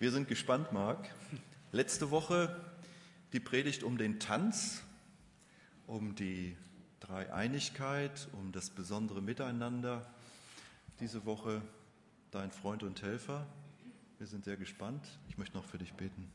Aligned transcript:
Wir 0.00 0.12
sind 0.12 0.28
gespannt, 0.28 0.70
Marc. 0.70 1.08
Letzte 1.72 2.12
Woche 2.12 2.54
die 3.32 3.40
Predigt 3.40 3.82
um 3.82 3.98
den 3.98 4.20
Tanz, 4.20 4.84
um 5.88 6.14
die 6.14 6.56
Dreieinigkeit, 7.00 8.28
um 8.34 8.52
das 8.52 8.70
besondere 8.70 9.20
Miteinander. 9.20 10.08
Diese 11.00 11.24
Woche 11.24 11.62
dein 12.30 12.52
Freund 12.52 12.84
und 12.84 13.02
Helfer. 13.02 13.44
Wir 14.18 14.28
sind 14.28 14.44
sehr 14.44 14.56
gespannt. 14.56 15.04
Ich 15.30 15.36
möchte 15.36 15.56
noch 15.56 15.64
für 15.64 15.78
dich 15.78 15.92
beten. 15.94 16.30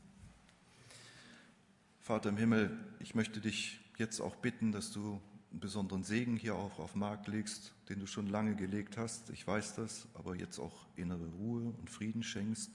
Vater 2.02 2.28
im 2.28 2.36
Himmel, 2.36 2.78
ich 3.00 3.14
möchte 3.14 3.40
dich 3.40 3.80
jetzt 3.96 4.20
auch 4.20 4.36
bitten, 4.36 4.72
dass 4.72 4.92
du 4.92 5.22
einen 5.52 5.60
besonderen 5.60 6.04
Segen 6.04 6.36
hier 6.36 6.54
auch 6.54 6.78
auf 6.78 6.94
Markt 6.94 7.28
legst, 7.28 7.72
den 7.88 7.98
du 7.98 8.06
schon 8.06 8.26
lange 8.26 8.56
gelegt 8.56 8.98
hast. 8.98 9.30
Ich 9.30 9.46
weiß 9.46 9.76
das, 9.76 10.06
aber 10.12 10.34
jetzt 10.34 10.58
auch 10.58 10.84
innere 10.96 11.24
Ruhe 11.38 11.72
und 11.78 11.88
Frieden 11.88 12.22
schenkst, 12.22 12.70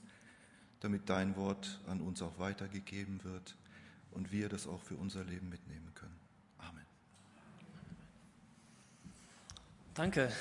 damit 0.80 1.08
dein 1.08 1.36
Wort 1.36 1.78
an 1.86 2.00
uns 2.00 2.22
auch 2.22 2.38
weitergegeben 2.38 3.22
wird 3.24 3.54
und 4.12 4.32
wir 4.32 4.48
das 4.48 4.66
auch 4.66 4.82
für 4.82 4.96
unser 4.96 5.24
Leben 5.24 5.48
mitnehmen 5.48 5.92
können. 5.94 6.18
Amen. 6.58 6.84
Danke. 9.94 10.32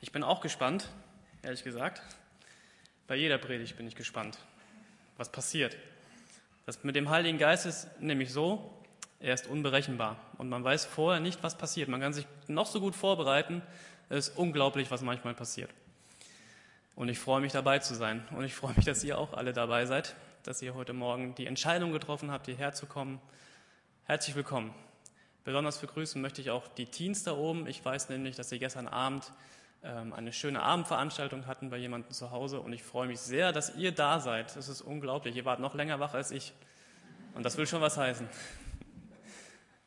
Ich 0.00 0.12
bin 0.12 0.22
auch 0.22 0.40
gespannt, 0.40 0.88
ehrlich 1.42 1.64
gesagt. 1.64 2.02
Bei 3.06 3.16
jeder 3.16 3.38
Predigt 3.38 3.76
bin 3.76 3.88
ich 3.88 3.96
gespannt, 3.96 4.38
was 5.16 5.32
passiert. 5.32 5.76
Das 6.66 6.84
mit 6.84 6.94
dem 6.94 7.08
Heiligen 7.08 7.38
Geist 7.38 7.64
ist 7.64 7.88
nämlich 8.00 8.30
so, 8.30 8.70
er 9.20 9.34
ist 9.34 9.46
unberechenbar 9.46 10.16
und 10.36 10.48
man 10.48 10.62
weiß 10.62 10.84
vorher 10.84 11.20
nicht, 11.20 11.42
was 11.42 11.56
passiert. 11.56 11.88
Man 11.88 12.00
kann 12.00 12.12
sich 12.12 12.26
noch 12.46 12.66
so 12.66 12.80
gut 12.80 12.94
vorbereiten. 12.94 13.62
Es 14.10 14.28
ist 14.28 14.36
unglaublich, 14.36 14.90
was 14.90 15.02
manchmal 15.02 15.34
passiert. 15.34 15.70
Und 16.98 17.08
ich 17.08 17.20
freue 17.20 17.40
mich 17.40 17.52
dabei 17.52 17.78
zu 17.78 17.94
sein. 17.94 18.26
Und 18.32 18.42
ich 18.42 18.56
freue 18.56 18.74
mich, 18.74 18.84
dass 18.84 19.04
ihr 19.04 19.18
auch 19.18 19.32
alle 19.32 19.52
dabei 19.52 19.86
seid, 19.86 20.16
dass 20.42 20.60
ihr 20.62 20.74
heute 20.74 20.92
Morgen 20.92 21.32
die 21.36 21.46
Entscheidung 21.46 21.92
getroffen 21.92 22.32
habt, 22.32 22.46
hierher 22.46 22.72
zu 22.72 22.86
kommen. 22.86 23.20
Herzlich 24.02 24.34
willkommen. 24.34 24.74
Besonders 25.44 25.78
begrüßen 25.78 26.20
möchte 26.20 26.40
ich 26.40 26.50
auch 26.50 26.66
die 26.66 26.86
Teens 26.86 27.22
da 27.22 27.36
oben. 27.36 27.68
Ich 27.68 27.84
weiß 27.84 28.08
nämlich, 28.08 28.34
dass 28.34 28.48
sie 28.48 28.58
gestern 28.58 28.88
Abend 28.88 29.32
ähm, 29.84 30.12
eine 30.12 30.32
schöne 30.32 30.60
Abendveranstaltung 30.60 31.46
hatten 31.46 31.70
bei 31.70 31.76
jemandem 31.76 32.10
zu 32.10 32.32
Hause. 32.32 32.58
Und 32.58 32.72
ich 32.72 32.82
freue 32.82 33.06
mich 33.06 33.20
sehr, 33.20 33.52
dass 33.52 33.76
ihr 33.76 33.92
da 33.92 34.18
seid. 34.18 34.56
Es 34.56 34.68
ist 34.68 34.80
unglaublich. 34.80 35.36
Ihr 35.36 35.44
wart 35.44 35.60
noch 35.60 35.76
länger 35.76 36.00
wach 36.00 36.14
als 36.14 36.32
ich. 36.32 36.52
Und 37.32 37.44
das 37.44 37.56
will 37.58 37.68
schon 37.68 37.80
was 37.80 37.96
heißen. 37.96 38.28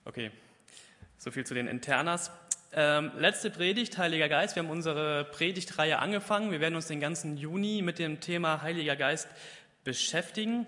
Okay, 0.06 0.32
so 1.18 1.30
viel 1.30 1.46
zu 1.46 1.56
den 1.56 1.68
Internas. 1.68 2.32
Ähm, 2.74 3.12
letzte 3.18 3.50
Predigt, 3.50 3.98
Heiliger 3.98 4.30
Geist. 4.30 4.56
Wir 4.56 4.64
haben 4.64 4.70
unsere 4.70 5.26
Predigtreihe 5.26 6.00
angefangen. 6.00 6.52
Wir 6.52 6.62
werden 6.62 6.76
uns 6.76 6.88
den 6.88 7.02
ganzen 7.02 7.36
Juni 7.36 7.82
mit 7.82 8.00
dem 8.00 8.22
Thema 8.22 8.62
Heiliger 8.62 8.96
Geist 8.96 9.28
beschäftigen. 9.84 10.66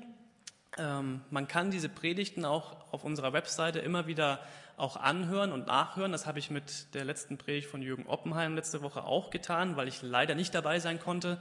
Ähm, 0.78 1.22
man 1.30 1.48
kann 1.48 1.72
diese 1.72 1.88
Predigten 1.88 2.44
auch 2.44 2.76
auf 2.92 3.06
unserer 3.06 3.32
Webseite 3.32 3.80
immer 3.80 4.06
wieder 4.06 4.42
auch 4.76 4.98
anhören 4.98 5.54
und 5.54 5.68
nachhören. 5.68 6.12
Das 6.12 6.26
habe 6.26 6.40
ich 6.40 6.52
mit 6.52 6.94
der 6.94 7.06
letzten 7.06 7.38
Predigt 7.38 7.70
von 7.70 7.82
Jürgen 7.82 8.06
Oppenheim 8.06 8.56
letzte 8.56 8.82
Woche 8.82 9.06
auch 9.06 9.30
getan, 9.30 9.78
weil 9.78 9.88
ich 9.88 10.02
leider 10.02 10.36
nicht 10.36 10.54
dabei 10.54 10.82
sein 10.82 11.00
konnte. 11.00 11.40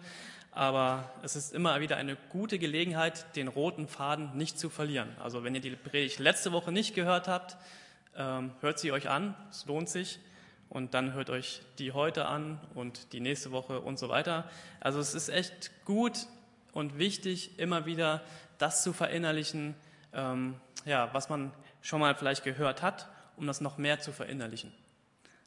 Aber 0.53 1.11
es 1.25 1.35
ist 1.35 1.53
immer 1.53 1.81
wieder 1.81 1.97
eine 1.97 2.17
gute 2.29 2.61
Gelegenheit, 2.61 3.35
den 3.35 3.49
roten 3.49 3.89
Faden 3.89 4.37
nicht 4.37 4.61
zu 4.61 4.71
verlieren. 4.71 5.09
Also 5.21 5.43
wenn 5.43 5.57
ihr 5.57 5.61
die 5.61 5.71
Predigt 5.71 6.21
letzte 6.21 6.53
Woche 6.53 6.71
nicht 6.71 6.95
gehört 6.95 7.27
habt, 7.27 7.57
ähm, 8.17 8.53
hört 8.61 8.79
sie 8.79 8.93
euch 8.93 9.09
an, 9.09 9.35
es 9.51 9.67
lohnt 9.67 9.89
sich. 9.89 10.21
Und 10.73 10.95
dann 10.95 11.13
hört 11.13 11.29
euch 11.29 11.61
die 11.79 11.93
heute 11.93 12.25
an 12.25 12.59
und 12.75 13.13
die 13.13 13.21
nächste 13.21 13.53
Woche 13.53 13.81
und 13.81 13.99
so 13.99 14.09
weiter. 14.09 14.49
Also 14.81 15.01
es 15.01 15.15
ist 15.15 15.29
echt 15.29 15.71
gut 15.85 16.27
und 16.73 16.97
wichtig, 16.97 17.59
immer 17.59 17.85
wieder 17.85 18.23
das 18.57 18.83
zu 18.83 18.95
verinnerlichen, 18.95 19.75
ähm, 20.15 20.59
ja, 20.87 21.13
was 21.13 21.29
man 21.29 21.53
schon 21.83 22.01
mal 22.01 22.15
vielleicht 22.15 22.43
gehört 22.43 22.81
hat, 22.81 23.07
um 23.37 23.47
das 23.47 23.61
noch 23.61 23.77
mehr 23.77 24.01
zu 24.01 24.13
verinnerlichen. 24.13 24.73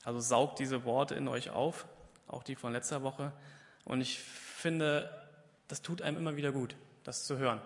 Also 0.04 0.20
saugt 0.20 0.60
diese 0.60 0.86
Worte 0.86 1.16
in 1.16 1.28
euch 1.28 1.50
auf, 1.50 1.88
auch 2.28 2.44
die 2.44 2.56
von 2.56 2.72
letzter 2.72 3.02
Woche. 3.02 3.32
Und 3.84 4.02
ich 4.02 4.20
finde, 4.20 5.10
das 5.68 5.82
tut 5.82 6.04
einem 6.04 6.18
immer 6.18 6.36
wieder 6.36 6.52
gut, 6.52 6.76
das 7.04 7.24
zu 7.24 7.40
hören. 7.40 7.64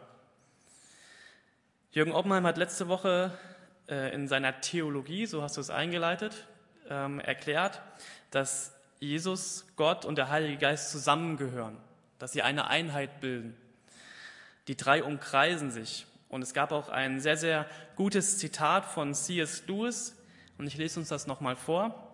Jürgen 1.92 2.14
Oppenheim 2.14 2.48
hat 2.48 2.56
letzte 2.56 2.88
Woche 2.88 3.38
äh, 3.90 4.14
in 4.14 4.30
seiner 4.30 4.62
Theologie, 4.62 5.26
so 5.26 5.42
hast 5.42 5.58
du 5.58 5.62
es 5.62 5.70
eingeleitet, 5.70 6.48
ähm, 6.90 7.20
erklärt, 7.20 7.82
dass 8.32 8.74
Jesus, 9.00 9.66
Gott 9.76 10.06
und 10.06 10.18
der 10.18 10.30
Heilige 10.30 10.58
Geist 10.58 10.92
zusammengehören, 10.92 11.78
dass 12.18 12.34
sie 12.34 12.42
eine 12.42 12.68
Einheit 12.68 13.22
bilden. 13.22 13.56
Die 14.68 14.76
drei 14.76 15.04
umkreisen 15.04 15.72
sich. 15.72 16.06
Und 16.28 16.42
es 16.42 16.54
gab 16.54 16.72
auch 16.72 16.90
ein 16.90 17.20
sehr, 17.20 17.38
sehr 17.38 17.66
gutes 17.96 18.38
Zitat 18.38 18.86
von 18.86 19.14
C.S. 19.14 19.64
Lewis, 19.68 20.16
und 20.58 20.68
ich 20.68 20.78
lese 20.78 21.00
uns 21.00 21.08
das 21.08 21.26
nochmal 21.26 21.56
vor. 21.56 22.10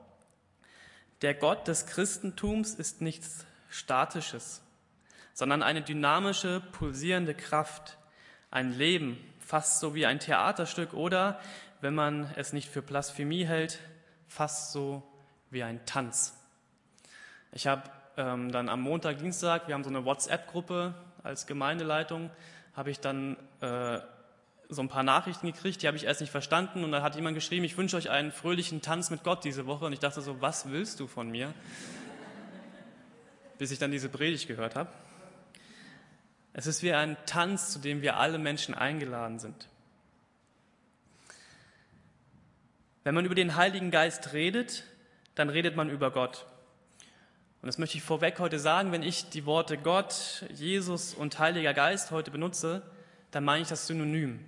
Der 1.22 1.34
Gott 1.34 1.68
des 1.68 1.88
Christentums 1.88 2.76
ist 2.76 3.02
nichts 3.02 3.46
Statisches, 3.70 4.62
sondern 5.34 5.64
eine 5.64 5.82
dynamische, 5.82 6.62
pulsierende 6.72 7.34
Kraft, 7.34 7.98
ein 8.52 8.72
Leben, 8.72 9.18
fast 9.40 9.80
so 9.80 9.96
wie 9.96 10.06
ein 10.06 10.20
Theaterstück 10.20 10.94
oder 10.94 11.40
wenn 11.82 11.96
man 11.96 12.32
es 12.36 12.54
nicht 12.54 12.70
für 12.70 12.82
Blasphemie 12.82 13.46
hält, 13.46 13.80
fast 14.28 14.72
so 14.72 15.04
wie 15.50 15.64
ein 15.64 15.86
Tanz. 15.86 16.34
Ich 17.52 17.68
habe 17.68 17.84
ähm, 18.18 18.52
dann 18.52 18.70
am 18.70 18.82
Montag, 18.82 19.18
Dienstag, 19.20 19.68
wir 19.68 19.76
haben 19.76 19.84
so 19.84 19.90
eine 19.90 20.06
WhatsApp-Gruppe 20.06 20.94
als 21.24 21.48
Gemeindeleitung, 21.48 22.30
habe 22.74 22.92
ich 22.92 23.00
dann 23.00 23.38
äh, 23.62 24.00
so 24.70 24.82
ein 24.82 24.90
paar 24.90 25.04
Nachrichten 25.04 25.48
gekriegt, 25.48 25.82
die 25.82 25.88
habe 25.88 25.98
ich 25.98 26.06
erst 26.06 26.22
nicht 26.22 26.32
verstanden 26.32 26.84
und 26.84 26.92
dann 26.92 27.04
hat 27.04 27.16
jemand 27.16 27.36
geschrieben, 27.36 27.64
ich 27.66 27.78
wünsche 27.78 27.98
euch 27.98 28.10
einen 28.10 28.32
fröhlichen 28.32 28.82
Tanz 28.82 29.10
mit 29.10 29.24
Gott 29.24 29.44
diese 29.44 29.66
Woche 29.68 29.86
und 29.86 29.94
ich 29.94 30.00
dachte 30.00 30.22
so, 30.22 30.42
was 30.42 30.70
willst 30.70 31.00
du 31.00 31.08
von 31.08 31.30
mir? 31.30 31.54
Bis 33.58 33.72
ich 33.72 33.80
dann 33.80 33.92
diese 33.92 34.10
Predigt 34.10 34.48
gehört 34.48 34.76
habe. 34.76 34.90
Es 36.54 36.68
ist 36.68 36.84
wie 36.84 36.94
ein 36.94 37.18
Tanz, 37.26 37.72
zu 37.72 37.80
dem 37.80 38.02
wir 38.02 38.18
alle 38.18 38.38
Menschen 38.38 38.74
eingeladen 38.74 39.40
sind. 39.40 39.68
Wenn 43.06 43.14
man 43.14 43.24
über 43.24 43.36
den 43.36 43.56
Heiligen 43.56 43.92
Geist 43.92 44.34
redet, 44.34 44.84
dann 45.36 45.50
redet 45.50 45.76
man 45.76 45.92
über 45.92 46.10
Gott. 46.10 46.48
Und 47.62 47.68
das 47.68 47.78
möchte 47.78 47.98
ich 47.98 48.04
vorweg 48.04 48.40
heute 48.40 48.58
sagen, 48.58 48.92
wenn 48.92 49.04
ich 49.04 49.30
die 49.30 49.46
Worte 49.46 49.78
Gott, 49.78 50.44
Jesus 50.52 51.14
und 51.14 51.38
Heiliger 51.38 51.76
Geist 51.76 52.10
heute 52.10 52.32
benutze, 52.32 52.82
dann 53.30 53.44
meine 53.44 53.62
ich 53.62 53.68
das 53.68 53.86
Synonym, 53.86 54.44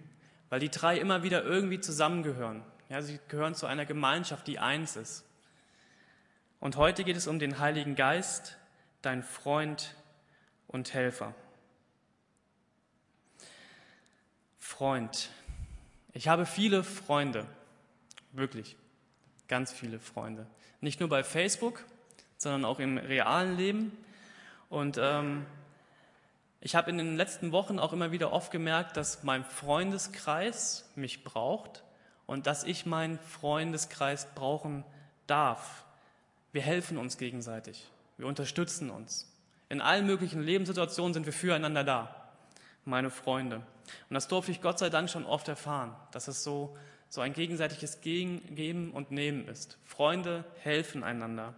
weil 0.49 0.59
die 0.59 0.71
drei 0.71 0.97
immer 0.97 1.21
wieder 1.21 1.43
irgendwie 1.43 1.79
zusammengehören. 1.79 2.63
Ja, 2.89 3.03
sie 3.03 3.19
gehören 3.27 3.53
zu 3.53 3.67
einer 3.67 3.85
Gemeinschaft, 3.85 4.47
die 4.47 4.57
eins 4.57 4.95
ist. 4.95 5.23
Und 6.59 6.77
heute 6.77 7.03
geht 7.03 7.15
es 7.15 7.27
um 7.27 7.37
den 7.37 7.59
Heiligen 7.59 7.93
Geist, 7.93 8.57
dein 9.03 9.21
Freund 9.21 9.93
und 10.65 10.95
Helfer. 10.95 11.35
Freund. 14.57 15.29
Ich 16.13 16.27
habe 16.27 16.47
viele 16.47 16.83
Freunde. 16.83 17.45
Wirklich. 18.37 18.77
Ganz 19.47 19.73
viele 19.73 19.99
Freunde. 19.99 20.45
Nicht 20.79 20.99
nur 20.99 21.09
bei 21.09 21.23
Facebook, 21.23 21.83
sondern 22.37 22.65
auch 22.65 22.79
im 22.79 22.99
realen 22.99 23.57
Leben. 23.57 23.91
Und 24.69 24.99
ähm, 25.01 25.47
ich 26.61 26.75
habe 26.75 26.91
in 26.91 26.99
den 26.99 27.17
letzten 27.17 27.51
Wochen 27.51 27.79
auch 27.79 27.93
immer 27.93 28.11
wieder 28.11 28.31
oft 28.31 28.51
gemerkt, 28.51 28.95
dass 28.95 29.23
mein 29.23 29.43
Freundeskreis 29.43 30.87
mich 30.93 31.23
braucht 31.23 31.83
und 32.27 32.45
dass 32.45 32.63
ich 32.63 32.85
meinen 32.85 33.17
Freundeskreis 33.17 34.27
brauchen 34.35 34.83
darf. 35.25 35.83
Wir 36.51 36.61
helfen 36.61 36.99
uns 36.99 37.17
gegenseitig. 37.17 37.89
Wir 38.17 38.27
unterstützen 38.27 38.91
uns. 38.91 39.33
In 39.67 39.81
allen 39.81 40.05
möglichen 40.05 40.43
Lebenssituationen 40.43 41.15
sind 41.15 41.25
wir 41.25 41.33
füreinander 41.33 41.83
da. 41.83 42.29
Meine 42.85 43.09
Freunde. 43.09 43.63
Und 44.09 44.13
das 44.13 44.27
durfte 44.27 44.51
ich 44.51 44.61
Gott 44.61 44.77
sei 44.77 44.91
Dank 44.91 45.09
schon 45.09 45.25
oft 45.25 45.47
erfahren, 45.47 45.95
dass 46.11 46.27
es 46.27 46.43
so 46.43 46.77
so 47.09 47.21
ein 47.21 47.33
gegenseitiges 47.33 48.01
Geben 48.01 48.91
und 48.91 49.11
Nehmen 49.11 49.47
ist. 49.47 49.77
Freunde 49.85 50.43
helfen 50.61 51.03
einander. 51.03 51.53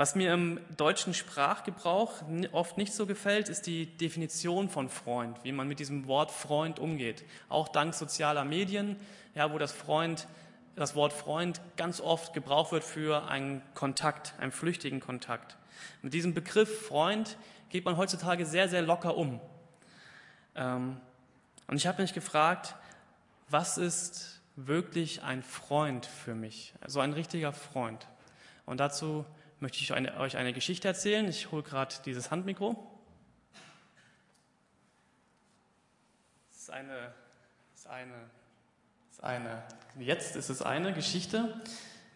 Was 0.00 0.14
mir 0.14 0.32
im 0.32 0.58
deutschen 0.78 1.12
Sprachgebrauch 1.12 2.22
oft 2.52 2.78
nicht 2.78 2.94
so 2.94 3.04
gefällt, 3.04 3.50
ist 3.50 3.66
die 3.66 3.84
Definition 3.84 4.70
von 4.70 4.88
Freund, 4.88 5.36
wie 5.44 5.52
man 5.52 5.68
mit 5.68 5.78
diesem 5.78 6.06
Wort 6.06 6.30
Freund 6.30 6.78
umgeht. 6.78 7.22
Auch 7.50 7.68
dank 7.68 7.92
sozialer 7.94 8.46
Medien, 8.46 8.96
ja, 9.34 9.52
wo 9.52 9.58
das 9.58 9.72
Freund, 9.72 10.26
das 10.74 10.94
Wort 10.94 11.12
Freund 11.12 11.60
ganz 11.76 12.00
oft 12.00 12.32
gebraucht 12.32 12.72
wird 12.72 12.82
für 12.82 13.28
einen 13.28 13.60
Kontakt, 13.74 14.32
einen 14.38 14.52
flüchtigen 14.52 15.00
Kontakt. 15.00 15.58
Mit 16.00 16.14
diesem 16.14 16.32
Begriff 16.32 16.86
Freund 16.86 17.36
geht 17.68 17.84
man 17.84 17.98
heutzutage 17.98 18.46
sehr, 18.46 18.70
sehr 18.70 18.80
locker 18.80 19.18
um. 19.18 19.38
Ähm, 20.54 20.96
und 21.66 21.76
ich 21.76 21.86
habe 21.86 22.00
mich 22.00 22.14
gefragt, 22.14 22.74
was 23.50 23.76
ist 23.76 24.39
wirklich 24.66 25.22
ein 25.22 25.42
Freund 25.42 26.06
für 26.06 26.34
mich, 26.34 26.74
so 26.86 27.00
ein 27.00 27.12
richtiger 27.12 27.52
Freund. 27.52 28.06
Und 28.66 28.78
dazu 28.78 29.24
möchte 29.58 29.78
ich 29.78 29.92
euch 29.92 30.36
eine 30.36 30.52
Geschichte 30.52 30.88
erzählen. 30.88 31.28
Ich 31.28 31.50
hole 31.50 31.62
gerade 31.62 31.94
dieses 32.04 32.30
Handmikro. 32.30 32.90
ist 36.70 36.76
eine, 36.76 37.12
ist 37.74 37.86
eine, 37.88 38.30
ist 39.10 39.24
eine, 39.24 39.62
jetzt 39.98 40.36
ist 40.36 40.50
es 40.50 40.62
eine 40.62 40.92
Geschichte, 40.92 41.60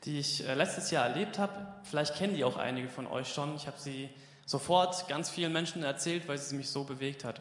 die 0.04 0.20
ich 0.20 0.46
äh, 0.46 0.54
letztes 0.54 0.92
Jahr 0.92 1.08
erlebt 1.08 1.38
habe. 1.38 1.74
Vielleicht 1.82 2.14
kennen 2.14 2.34
die 2.34 2.44
auch 2.44 2.56
einige 2.56 2.88
von 2.88 3.06
euch 3.06 3.32
schon. 3.32 3.56
Ich 3.56 3.66
habe 3.66 3.78
sie 3.80 4.08
sofort 4.46 5.08
ganz 5.08 5.28
vielen 5.28 5.52
Menschen 5.52 5.82
erzählt, 5.82 6.28
weil 6.28 6.38
sie 6.38 6.54
mich 6.56 6.70
so 6.70 6.84
bewegt 6.84 7.24
hat. 7.24 7.40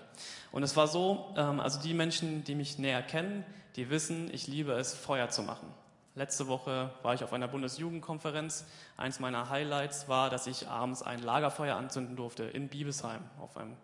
Und 0.52 0.64
es 0.64 0.76
war 0.76 0.88
so, 0.88 1.34
ähm, 1.36 1.60
also 1.60 1.82
die 1.82 1.94
Menschen, 1.94 2.44
die 2.44 2.56
mich 2.56 2.78
näher 2.78 3.02
kennen, 3.02 3.46
die 3.76 3.90
wissen, 3.90 4.34
ich 4.34 4.48
liebe 4.48 4.74
es, 4.74 4.94
Feuer 4.94 5.30
zu 5.30 5.44
machen. 5.44 5.68
Letzte 6.16 6.48
Woche 6.48 6.92
war 7.02 7.16
ich 7.16 7.24
auf 7.24 7.34
einer 7.34 7.48
Bundesjugendkonferenz. 7.48 8.66
Eins 8.98 9.20
meiner 9.20 9.50
Highlights 9.50 10.08
war, 10.08 10.30
dass 10.30 10.46
ich 10.46 10.68
abends 10.68 11.02
ein 11.02 11.24
Lagerfeuer 11.24 11.76
anzünden 11.76 12.16
durfte 12.16 12.44
in 12.44 12.70
Biebesheim 12.70 13.24
auf 13.40 13.58
einem 13.58 13.76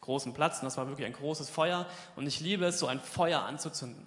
großen 0.00 0.32
Platz. 0.32 0.60
Und 0.60 0.66
das 0.66 0.76
war 0.76 0.86
wirklich 0.86 1.06
ein 1.06 1.12
großes 1.12 1.50
Feuer. 1.50 1.86
Und 2.14 2.28
ich 2.28 2.38
liebe 2.38 2.66
es, 2.66 2.78
so 2.78 2.86
ein 2.86 3.00
Feuer 3.00 3.42
anzuzünden. 3.42 4.06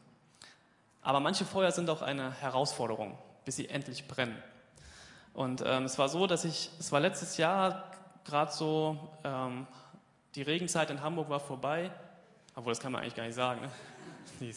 Aber 1.01 1.19
manche 1.19 1.43
Feuer 1.43 1.71
sind 1.71 1.89
auch 1.89 2.01
eine 2.01 2.31
Herausforderung, 2.39 3.17
bis 3.43 3.57
sie 3.57 3.67
endlich 3.67 4.07
brennen. 4.07 4.41
Und 5.33 5.61
ähm, 5.65 5.83
es 5.83 5.99
war 5.99 6.07
so, 6.07 6.27
dass 6.27 6.45
ich, 6.45 6.71
es 6.79 6.93
war 6.93 7.01
letztes 7.01 7.35
Jahr 7.35 7.91
gerade 8.23 8.53
so, 8.53 8.97
ähm, 9.25 9.67
die 10.35 10.41
Regenzeit 10.41 10.89
in 10.89 11.01
Hamburg 11.01 11.29
war 11.29 11.39
vorbei. 11.39 11.91
Obwohl, 12.55 12.71
das 12.71 12.79
kann 12.79 12.91
man 12.91 13.01
eigentlich 13.01 13.15
gar 13.15 13.25
nicht 13.25 13.35
sagen. 13.35 13.61
Ne? 13.61 14.51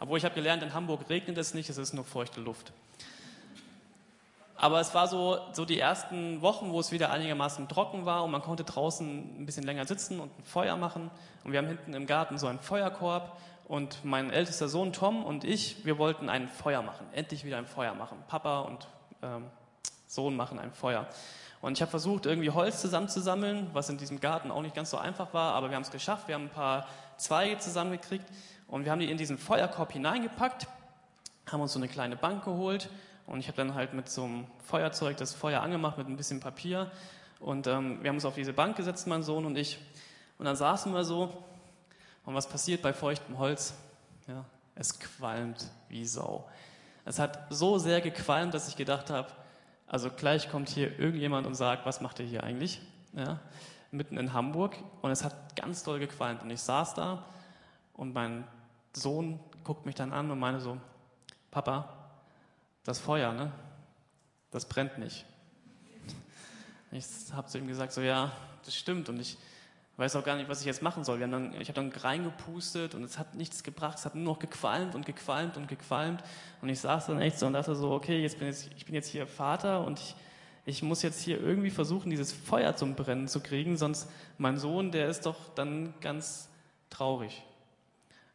Obwohl 0.00 0.18
ich 0.18 0.24
habe 0.24 0.34
gelernt, 0.34 0.62
in 0.62 0.74
Hamburg 0.74 1.08
regnet 1.08 1.38
es 1.38 1.54
nicht, 1.54 1.68
es 1.70 1.78
ist 1.78 1.92
nur 1.92 2.04
feuchte 2.04 2.40
Luft. 2.40 2.72
Aber 4.56 4.80
es 4.80 4.94
war 4.94 5.08
so, 5.08 5.38
so 5.52 5.64
die 5.64 5.78
ersten 5.78 6.40
Wochen, 6.40 6.70
wo 6.70 6.80
es 6.80 6.92
wieder 6.92 7.10
einigermaßen 7.10 7.68
trocken 7.68 8.06
war 8.06 8.24
und 8.24 8.30
man 8.30 8.40
konnte 8.40 8.64
draußen 8.64 9.40
ein 9.40 9.46
bisschen 9.46 9.64
länger 9.64 9.86
sitzen 9.86 10.20
und 10.20 10.38
ein 10.38 10.44
Feuer 10.44 10.76
machen. 10.76 11.10
Und 11.44 11.52
wir 11.52 11.58
haben 11.58 11.68
hinten 11.68 11.92
im 11.92 12.06
Garten 12.06 12.38
so 12.38 12.46
einen 12.46 12.60
Feuerkorb 12.60 13.36
und 13.66 14.04
mein 14.04 14.30
ältester 14.30 14.68
Sohn 14.68 14.92
Tom 14.92 15.24
und 15.24 15.44
ich, 15.44 15.84
wir 15.84 15.98
wollten 15.98 16.28
ein 16.28 16.48
Feuer 16.48 16.82
machen, 16.82 17.06
endlich 17.12 17.44
wieder 17.44 17.58
ein 17.58 17.66
Feuer 17.66 17.94
machen. 17.94 18.22
Papa 18.28 18.60
und 18.60 18.86
ähm, 19.22 19.44
Sohn 20.06 20.36
machen 20.36 20.58
ein 20.58 20.72
Feuer. 20.72 21.08
Und 21.64 21.78
ich 21.78 21.80
habe 21.80 21.90
versucht, 21.90 22.26
irgendwie 22.26 22.50
Holz 22.50 22.82
zusammenzusammeln, 22.82 23.70
was 23.72 23.88
in 23.88 23.96
diesem 23.96 24.20
Garten 24.20 24.50
auch 24.50 24.60
nicht 24.60 24.74
ganz 24.74 24.90
so 24.90 24.98
einfach 24.98 25.32
war, 25.32 25.54
aber 25.54 25.70
wir 25.70 25.76
haben 25.76 25.82
es 25.82 25.90
geschafft. 25.90 26.28
Wir 26.28 26.34
haben 26.34 26.44
ein 26.44 26.50
paar 26.50 26.86
Zweige 27.16 27.56
zusammengekriegt 27.56 28.26
und 28.68 28.84
wir 28.84 28.92
haben 28.92 28.98
die 28.98 29.10
in 29.10 29.16
diesen 29.16 29.38
Feuerkorb 29.38 29.90
hineingepackt, 29.92 30.66
haben 31.50 31.62
uns 31.62 31.72
so 31.72 31.78
eine 31.78 31.88
kleine 31.88 32.16
Bank 32.16 32.44
geholt 32.44 32.90
und 33.24 33.40
ich 33.40 33.46
habe 33.46 33.56
dann 33.56 33.72
halt 33.72 33.94
mit 33.94 34.10
so 34.10 34.24
einem 34.24 34.46
Feuerzeug 34.62 35.16
das 35.16 35.32
Feuer 35.32 35.62
angemacht 35.62 35.96
mit 35.96 36.06
ein 36.06 36.18
bisschen 36.18 36.38
Papier 36.38 36.90
und 37.40 37.66
ähm, 37.66 38.02
wir 38.02 38.10
haben 38.10 38.16
uns 38.16 38.26
auf 38.26 38.34
diese 38.34 38.52
Bank 38.52 38.76
gesetzt, 38.76 39.06
mein 39.06 39.22
Sohn 39.22 39.46
und 39.46 39.56
ich. 39.56 39.78
Und 40.36 40.44
dann 40.44 40.56
saßen 40.56 40.92
wir 40.92 41.04
so 41.04 41.44
und 42.26 42.34
was 42.34 42.46
passiert 42.46 42.82
bei 42.82 42.92
feuchtem 42.92 43.38
Holz? 43.38 43.72
Ja, 44.28 44.44
es 44.74 45.00
qualmt 45.00 45.64
wie 45.88 46.04
Sau. 46.04 46.46
Es 47.06 47.18
hat 47.18 47.46
so 47.48 47.78
sehr 47.78 48.02
gequalmt, 48.02 48.52
dass 48.52 48.68
ich 48.68 48.76
gedacht 48.76 49.08
habe, 49.08 49.28
also 49.94 50.10
gleich 50.10 50.50
kommt 50.50 50.70
hier 50.70 50.98
irgendjemand 50.98 51.46
und 51.46 51.54
sagt, 51.54 51.86
was 51.86 52.00
macht 52.00 52.18
ihr 52.18 52.26
hier 52.26 52.42
eigentlich? 52.42 52.80
Ja, 53.12 53.38
mitten 53.92 54.18
in 54.18 54.32
Hamburg 54.32 54.76
und 55.02 55.12
es 55.12 55.22
hat 55.22 55.54
ganz 55.54 55.84
doll 55.84 56.00
gequalmt 56.00 56.42
und 56.42 56.50
ich 56.50 56.60
saß 56.62 56.94
da 56.94 57.24
und 57.92 58.12
mein 58.12 58.42
Sohn 58.92 59.38
guckt 59.62 59.86
mich 59.86 59.94
dann 59.94 60.12
an 60.12 60.32
und 60.32 60.40
meine 60.40 60.58
so, 60.58 60.78
Papa, 61.52 61.94
das 62.82 62.98
Feuer, 62.98 63.32
ne? 63.32 63.52
Das 64.50 64.68
brennt 64.68 64.98
nicht. 64.98 65.24
Ich 66.90 67.06
habe 67.32 67.46
zu 67.46 67.58
ihm 67.58 67.68
gesagt, 67.68 67.92
so 67.92 68.00
ja, 68.00 68.32
das 68.64 68.74
stimmt 68.74 69.08
und 69.08 69.20
ich 69.20 69.38
weiß 69.96 70.16
auch 70.16 70.24
gar 70.24 70.36
nicht, 70.36 70.48
was 70.48 70.60
ich 70.60 70.66
jetzt 70.66 70.82
machen 70.82 71.04
soll. 71.04 71.20
Dann, 71.20 71.54
ich 71.60 71.68
habe 71.68 71.74
dann 71.74 71.92
reingepustet 71.92 72.94
und 72.94 73.04
es 73.04 73.18
hat 73.18 73.34
nichts 73.34 73.62
gebracht, 73.62 73.98
es 73.98 74.04
hat 74.04 74.14
nur 74.14 74.24
noch 74.24 74.38
gequalmt 74.38 74.94
und 74.94 75.06
gequalmt 75.06 75.56
und 75.56 75.68
gequalmt 75.68 76.22
und 76.62 76.68
ich 76.68 76.80
saß 76.80 77.06
dann 77.06 77.20
echt 77.20 77.38
so 77.38 77.46
und 77.46 77.52
dachte 77.52 77.74
so, 77.74 77.92
okay, 77.92 78.20
jetzt 78.20 78.38
bin 78.38 78.48
jetzt, 78.48 78.70
ich 78.76 78.84
bin 78.84 78.94
jetzt 78.94 79.08
hier 79.08 79.26
Vater 79.26 79.84
und 79.84 80.00
ich, 80.00 80.16
ich 80.66 80.82
muss 80.82 81.02
jetzt 81.02 81.22
hier 81.22 81.40
irgendwie 81.40 81.70
versuchen, 81.70 82.10
dieses 82.10 82.32
Feuer 82.32 82.74
zum 82.74 82.94
Brennen 82.94 83.28
zu 83.28 83.40
kriegen, 83.40 83.76
sonst 83.76 84.10
mein 84.38 84.58
Sohn, 84.58 84.90
der 84.90 85.08
ist 85.08 85.26
doch 85.26 85.54
dann 85.54 85.94
ganz 86.00 86.48
traurig. 86.90 87.42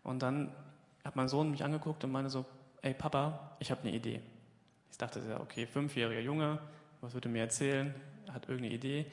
Und 0.04 0.22
dann 0.24 0.54
hat 1.04 1.16
mein 1.16 1.28
Sohn 1.28 1.52
mich 1.52 1.64
angeguckt 1.64 2.04
und 2.04 2.12
meinte 2.12 2.30
so, 2.30 2.46
ey 2.82 2.94
Papa, 2.94 3.58
ich 3.60 3.72
habe 3.72 3.82
eine 3.82 3.92
Idee. 3.92 4.22
Ich 4.92 4.98
dachte, 4.98 5.22
ja, 5.28 5.40
okay, 5.40 5.66
fünfjähriger 5.66 6.22
Junge, 6.22 6.60
was 7.02 7.14
würde 7.14 7.30
mir 7.30 7.42
erzählen? 7.42 7.94
Er 8.28 8.34
hat 8.34 8.48
irgendeine 8.48 8.76
Idee. 8.76 9.06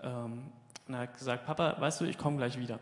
Ähm, 0.00 0.52
und 0.88 0.94
er 0.94 1.00
hat 1.00 1.16
gesagt, 1.16 1.44
Papa, 1.44 1.76
weißt 1.78 2.00
du, 2.00 2.06
ich 2.06 2.16
komme 2.16 2.38
gleich 2.38 2.58
wieder. 2.58 2.80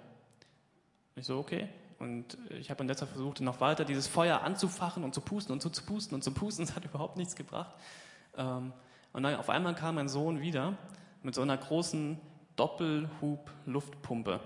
Ich 1.16 1.26
so, 1.26 1.38
okay. 1.38 1.68
Und 1.98 2.38
ich 2.50 2.70
habe 2.70 2.82
in 2.82 2.88
letzter 2.88 3.06
versucht, 3.06 3.40
noch 3.40 3.60
weiter 3.60 3.84
dieses 3.84 4.06
Feuer 4.06 4.42
anzufachen 4.42 5.02
und 5.02 5.14
zu 5.14 5.20
pusten 5.20 5.52
und 5.52 5.60
zu, 5.60 5.70
zu 5.70 5.84
pusten 5.84 6.14
und 6.14 6.22
zu 6.22 6.32
pusten. 6.32 6.64
Es 6.64 6.76
hat 6.76 6.84
überhaupt 6.84 7.16
nichts 7.16 7.34
gebracht. 7.34 7.74
Ähm, 8.36 8.72
und 9.12 9.22
dann 9.22 9.34
auf 9.36 9.50
einmal 9.50 9.74
kam 9.74 9.96
mein 9.96 10.08
Sohn 10.08 10.40
wieder 10.40 10.74
mit 11.22 11.34
so 11.34 11.42
einer 11.42 11.56
großen 11.56 12.20
Doppelhub-Luftpumpe 12.56 14.40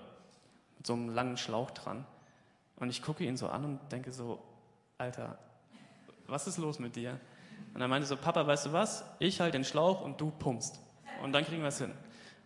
mit 0.78 0.86
so 0.86 0.94
einem 0.94 1.10
langen 1.10 1.36
Schlauch 1.36 1.70
dran. 1.72 2.06
Und 2.76 2.88
ich 2.88 3.02
gucke 3.02 3.24
ihn 3.24 3.36
so 3.36 3.48
an 3.48 3.64
und 3.64 3.92
denke 3.92 4.12
so, 4.12 4.42
Alter, 4.96 5.38
was 6.26 6.46
ist 6.46 6.56
los 6.56 6.78
mit 6.78 6.96
dir? 6.96 7.20
Und 7.74 7.80
er 7.80 7.88
meinte 7.88 8.06
so, 8.06 8.16
Papa, 8.16 8.46
weißt 8.46 8.66
du 8.66 8.72
was? 8.72 9.04
Ich 9.18 9.40
halte 9.40 9.58
den 9.58 9.64
Schlauch 9.64 10.00
und 10.00 10.20
du 10.20 10.30
pumpst. 10.30 10.80
Und 11.22 11.32
dann 11.32 11.44
kriegen 11.44 11.60
wir 11.60 11.68
es 11.68 11.78
hin. 11.78 11.92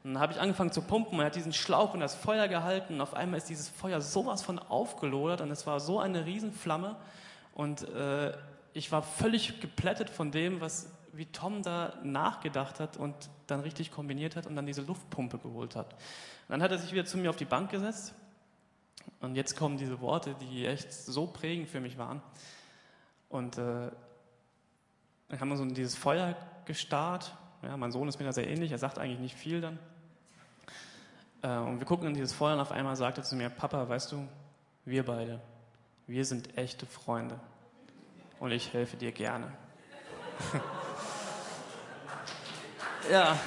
Dann 0.04 0.20
habe 0.20 0.34
ich 0.34 0.40
angefangen 0.40 0.70
zu 0.70 0.82
pumpen, 0.82 1.18
er 1.18 1.26
hat 1.26 1.34
diesen 1.34 1.54
Schlauch 1.54 1.94
und 1.94 2.00
das 2.00 2.14
Feuer 2.14 2.46
gehalten 2.46 2.96
und 2.96 3.00
auf 3.00 3.14
einmal 3.14 3.38
ist 3.38 3.48
dieses 3.48 3.70
Feuer 3.70 4.02
sowas 4.02 4.42
von 4.42 4.58
aufgelodert 4.58 5.40
und 5.40 5.50
es 5.50 5.66
war 5.66 5.80
so 5.80 5.98
eine 5.98 6.26
Riesenflamme 6.26 6.96
und 7.54 7.88
äh, 7.88 8.36
ich 8.74 8.92
war 8.92 9.02
völlig 9.02 9.62
geplättet 9.62 10.10
von 10.10 10.30
dem, 10.30 10.60
was, 10.60 10.92
wie 11.14 11.24
Tom 11.24 11.62
da 11.62 11.94
nachgedacht 12.02 12.80
hat 12.80 12.98
und 12.98 13.14
dann 13.46 13.60
richtig 13.60 13.92
kombiniert 13.92 14.36
hat 14.36 14.46
und 14.46 14.56
dann 14.56 14.66
diese 14.66 14.82
Luftpumpe 14.82 15.38
geholt 15.38 15.74
hat. 15.74 15.94
Und 15.94 16.50
dann 16.50 16.62
hat 16.62 16.70
er 16.70 16.78
sich 16.78 16.92
wieder 16.92 17.06
zu 17.06 17.16
mir 17.16 17.30
auf 17.30 17.36
die 17.36 17.46
Bank 17.46 17.70
gesetzt 17.70 18.14
und 19.20 19.36
jetzt 19.36 19.56
kommen 19.56 19.78
diese 19.78 20.02
Worte, 20.02 20.36
die 20.38 20.66
echt 20.66 20.92
so 20.92 21.26
prägend 21.26 21.70
für 21.70 21.80
mich 21.80 21.96
waren. 21.96 22.20
Und 23.30 23.56
äh, 23.56 23.90
dann 25.28 25.40
haben 25.40 25.48
wir 25.48 25.56
so 25.56 25.64
dieses 25.64 25.96
Feuer 25.96 26.36
gestarrt. 26.66 27.34
Ja, 27.62 27.74
mein 27.78 27.90
Sohn 27.90 28.06
ist 28.06 28.18
mir 28.18 28.26
da 28.26 28.34
sehr 28.34 28.46
ähnlich, 28.46 28.70
er 28.70 28.76
sagt 28.76 28.98
eigentlich 28.98 29.20
nicht 29.20 29.34
viel 29.34 29.62
dann. 29.62 29.78
Äh, 31.44 31.58
und 31.58 31.78
wir 31.78 31.86
gucken 31.86 32.08
in 32.08 32.14
dieses 32.14 32.32
Feuer 32.32 32.54
und 32.54 32.60
auf 32.60 32.72
einmal 32.72 32.96
sagt 32.96 33.18
er 33.18 33.24
zu 33.24 33.36
mir, 33.36 33.50
Papa, 33.50 33.86
weißt 33.86 34.12
du, 34.12 34.26
wir 34.86 35.04
beide, 35.04 35.40
wir 36.06 36.24
sind 36.24 36.56
echte 36.56 36.86
Freunde. 36.86 37.38
Und 38.40 38.50
ich 38.50 38.72
helfe 38.72 38.96
dir 38.96 39.12
gerne. 39.12 39.52
ja. 43.10 43.38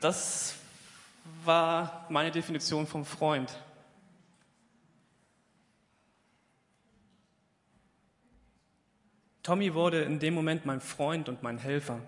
Das 0.00 0.54
war 1.44 2.06
meine 2.08 2.30
Definition 2.30 2.86
vom 2.86 3.04
Freund. 3.04 3.54
Tommy 9.42 9.74
wurde 9.74 10.02
in 10.02 10.18
dem 10.18 10.34
Moment 10.34 10.66
mein 10.66 10.80
Freund 10.80 11.28
und 11.28 11.42
mein 11.42 11.58
Helfer. 11.58 12.00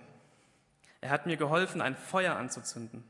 Er 1.01 1.11
hat 1.11 1.27
mir 1.27 1.37
geholfen, 1.37 1.81
ein 1.81 1.97
Feuer 1.97 2.37
anzuzünden. 2.37 3.05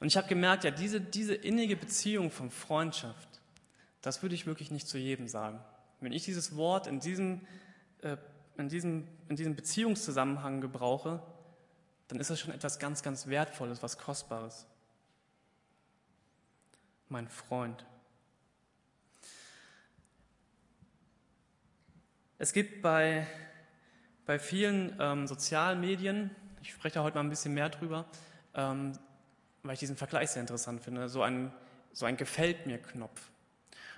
Und 0.00 0.08
ich 0.08 0.16
habe 0.16 0.28
gemerkt, 0.28 0.64
ja, 0.64 0.70
diese, 0.70 1.00
diese 1.00 1.34
innige 1.34 1.76
Beziehung 1.76 2.30
von 2.30 2.50
Freundschaft, 2.50 3.40
das 4.00 4.22
würde 4.22 4.34
ich 4.34 4.46
wirklich 4.46 4.70
nicht 4.70 4.88
zu 4.88 4.98
jedem 4.98 5.28
sagen. 5.28 5.60
Wenn 6.00 6.12
ich 6.12 6.24
dieses 6.24 6.56
Wort 6.56 6.88
in 6.88 6.98
diesem, 6.98 7.46
äh, 8.00 8.16
in 8.56 8.68
diesem, 8.68 9.06
in 9.28 9.36
diesem 9.36 9.54
Beziehungszusammenhang 9.54 10.60
gebrauche, 10.60 11.22
dann 12.08 12.18
ist 12.18 12.30
das 12.30 12.40
schon 12.40 12.52
etwas 12.52 12.78
ganz, 12.78 13.02
ganz 13.02 13.28
Wertvolles, 13.28 13.82
was 13.82 13.96
Kostbares. 13.96 14.66
Mein 17.08 17.28
Freund. 17.28 17.86
Es 22.38 22.52
gibt 22.52 22.82
bei, 22.82 23.26
bei 24.26 24.40
vielen 24.40 24.96
ähm, 24.98 25.28
sozialen 25.28 25.80
Medien, 25.80 26.34
ich 26.62 26.70
spreche 26.70 26.94
da 26.94 27.02
heute 27.02 27.16
mal 27.16 27.24
ein 27.24 27.30
bisschen 27.30 27.54
mehr 27.54 27.68
drüber, 27.68 28.06
ähm, 28.54 28.92
weil 29.62 29.74
ich 29.74 29.80
diesen 29.80 29.96
Vergleich 29.96 30.30
sehr 30.30 30.40
interessant 30.40 30.80
finde, 30.80 31.08
so 31.08 31.22
ein, 31.22 31.52
so 31.92 32.06
ein 32.06 32.16
Gefällt 32.16 32.66
mir-Knopf. 32.66 33.30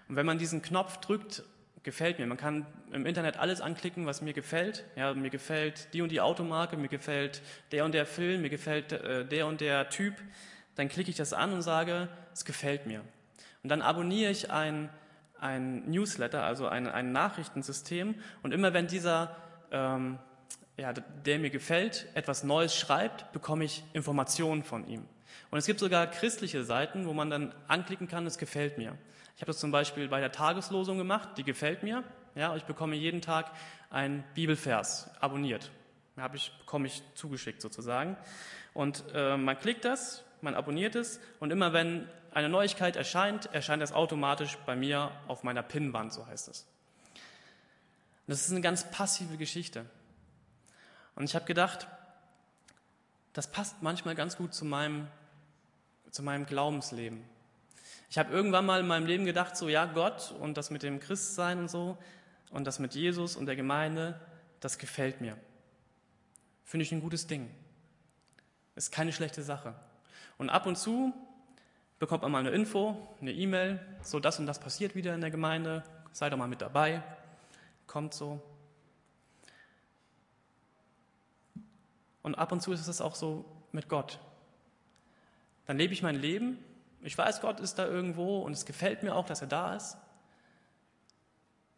Und 0.08 0.16
wenn 0.16 0.26
man 0.26 0.38
diesen 0.38 0.62
Knopf 0.62 0.98
drückt 0.98 1.44
gefällt 1.84 2.18
mir. 2.18 2.26
Man 2.26 2.38
kann 2.38 2.66
im 2.92 3.06
Internet 3.06 3.38
alles 3.38 3.60
anklicken, 3.60 4.06
was 4.06 4.22
mir 4.22 4.32
gefällt. 4.32 4.84
Ja, 4.96 5.12
mir 5.14 5.30
gefällt 5.30 5.92
die 5.92 6.00
und 6.02 6.10
die 6.10 6.20
Automarke, 6.20 6.76
mir 6.76 6.88
gefällt 6.88 7.42
der 7.72 7.84
und 7.84 7.92
der 7.92 8.06
Film, 8.06 8.40
mir 8.40 8.50
gefällt 8.50 8.92
äh, 8.92 9.24
der 9.24 9.46
und 9.46 9.60
der 9.60 9.90
Typ. 9.90 10.14
Dann 10.74 10.88
klicke 10.88 11.10
ich 11.10 11.16
das 11.16 11.32
an 11.32 11.52
und 11.52 11.62
sage, 11.62 12.08
es 12.32 12.44
gefällt 12.44 12.86
mir. 12.86 13.02
Und 13.62 13.68
dann 13.68 13.82
abonniere 13.82 14.30
ich 14.30 14.50
ein, 14.50 14.88
ein 15.38 15.88
Newsletter, 15.90 16.42
also 16.42 16.66
ein, 16.66 16.88
ein 16.88 17.12
Nachrichtensystem. 17.12 18.14
Und 18.42 18.52
immer 18.52 18.72
wenn 18.72 18.86
dieser, 18.86 19.36
ähm, 19.70 20.18
ja, 20.76 20.92
der 20.92 21.38
mir 21.38 21.50
gefällt, 21.50 22.06
etwas 22.14 22.42
Neues 22.42 22.76
schreibt, 22.76 23.32
bekomme 23.32 23.64
ich 23.64 23.84
Informationen 23.92 24.64
von 24.64 24.86
ihm. 24.88 25.04
Und 25.50 25.58
es 25.58 25.66
gibt 25.66 25.80
sogar 25.80 26.06
christliche 26.08 26.64
Seiten, 26.64 27.06
wo 27.06 27.12
man 27.12 27.30
dann 27.30 27.54
anklicken 27.68 28.08
kann, 28.08 28.26
es 28.26 28.38
gefällt 28.38 28.78
mir. 28.78 28.96
Ich 29.36 29.42
habe 29.42 29.50
das 29.50 29.58
zum 29.58 29.70
Beispiel 29.70 30.08
bei 30.08 30.20
der 30.20 30.32
Tageslosung 30.32 30.98
gemacht, 30.98 31.30
die 31.36 31.44
gefällt 31.44 31.82
mir. 31.82 32.04
Ja, 32.34 32.56
ich 32.56 32.64
bekomme 32.64 32.96
jeden 32.96 33.20
Tag 33.20 33.50
einen 33.90 34.24
Bibelvers 34.34 35.10
abonniert. 35.20 35.70
Habe 36.16 36.36
ich, 36.36 36.52
bekomme 36.58 36.86
ich 36.86 37.02
zugeschickt 37.14 37.60
sozusagen. 37.60 38.16
Und 38.72 39.04
äh, 39.14 39.36
man 39.36 39.58
klickt 39.58 39.84
das, 39.84 40.24
man 40.40 40.54
abonniert 40.54 40.94
es 40.94 41.20
und 41.40 41.50
immer 41.50 41.72
wenn 41.72 42.08
eine 42.32 42.48
Neuigkeit 42.48 42.96
erscheint, 42.96 43.46
erscheint 43.54 43.82
das 43.82 43.92
automatisch 43.92 44.58
bei 44.66 44.74
mir 44.74 45.12
auf 45.28 45.44
meiner 45.44 45.62
Pinnwand, 45.62 46.12
so 46.12 46.26
heißt 46.26 46.48
es. 46.48 46.66
Das 48.26 48.44
ist 48.44 48.50
eine 48.50 48.60
ganz 48.60 48.90
passive 48.90 49.36
Geschichte. 49.36 49.84
Und 51.14 51.24
ich 51.24 51.34
habe 51.34 51.44
gedacht, 51.44 51.86
das 53.32 53.50
passt 53.50 53.82
manchmal 53.82 54.14
ganz 54.14 54.36
gut 54.36 54.54
zu 54.54 54.64
meinem, 54.64 55.08
zu 56.10 56.22
meinem 56.22 56.46
Glaubensleben. 56.46 57.24
Ich 58.10 58.18
habe 58.18 58.32
irgendwann 58.32 58.66
mal 58.66 58.80
in 58.80 58.86
meinem 58.86 59.06
Leben 59.06 59.24
gedacht, 59.24 59.56
so 59.56 59.68
ja, 59.68 59.86
Gott 59.86 60.32
und 60.40 60.56
das 60.56 60.70
mit 60.70 60.82
dem 60.82 61.00
Christsein 61.00 61.58
und 61.58 61.68
so 61.68 61.98
und 62.50 62.64
das 62.66 62.78
mit 62.78 62.94
Jesus 62.94 63.34
und 63.36 63.46
der 63.46 63.56
Gemeinde, 63.56 64.20
das 64.60 64.78
gefällt 64.78 65.20
mir. 65.20 65.36
Finde 66.64 66.84
ich 66.84 66.92
ein 66.92 67.00
gutes 67.00 67.26
Ding. 67.26 67.50
Ist 68.76 68.92
keine 68.92 69.12
schlechte 69.12 69.42
Sache. 69.42 69.74
Und 70.38 70.50
ab 70.50 70.66
und 70.66 70.76
zu 70.76 71.12
bekommt 71.98 72.22
man 72.22 72.32
mal 72.32 72.38
eine 72.38 72.50
Info, 72.50 72.96
eine 73.20 73.32
E-Mail, 73.32 73.80
so 74.02 74.20
das 74.20 74.38
und 74.38 74.46
das 74.46 74.60
passiert 74.60 74.94
wieder 74.94 75.14
in 75.14 75.20
der 75.20 75.30
Gemeinde, 75.30 75.82
sei 76.12 76.30
doch 76.30 76.36
mal 76.36 76.48
mit 76.48 76.60
dabei, 76.60 77.02
kommt 77.86 78.14
so. 78.14 78.42
Und 82.24 82.34
ab 82.36 82.52
und 82.52 82.62
zu 82.62 82.72
ist 82.72 82.88
es 82.88 83.02
auch 83.02 83.14
so 83.14 83.44
mit 83.70 83.88
Gott. 83.90 84.18
Dann 85.66 85.76
lebe 85.76 85.92
ich 85.92 86.02
mein 86.02 86.16
Leben, 86.16 86.58
ich 87.02 87.16
weiß, 87.16 87.42
Gott 87.42 87.60
ist 87.60 87.78
da 87.78 87.86
irgendwo 87.86 88.40
und 88.40 88.52
es 88.52 88.64
gefällt 88.64 89.02
mir 89.02 89.14
auch, 89.14 89.26
dass 89.26 89.42
er 89.42 89.46
da 89.46 89.76
ist. 89.76 89.98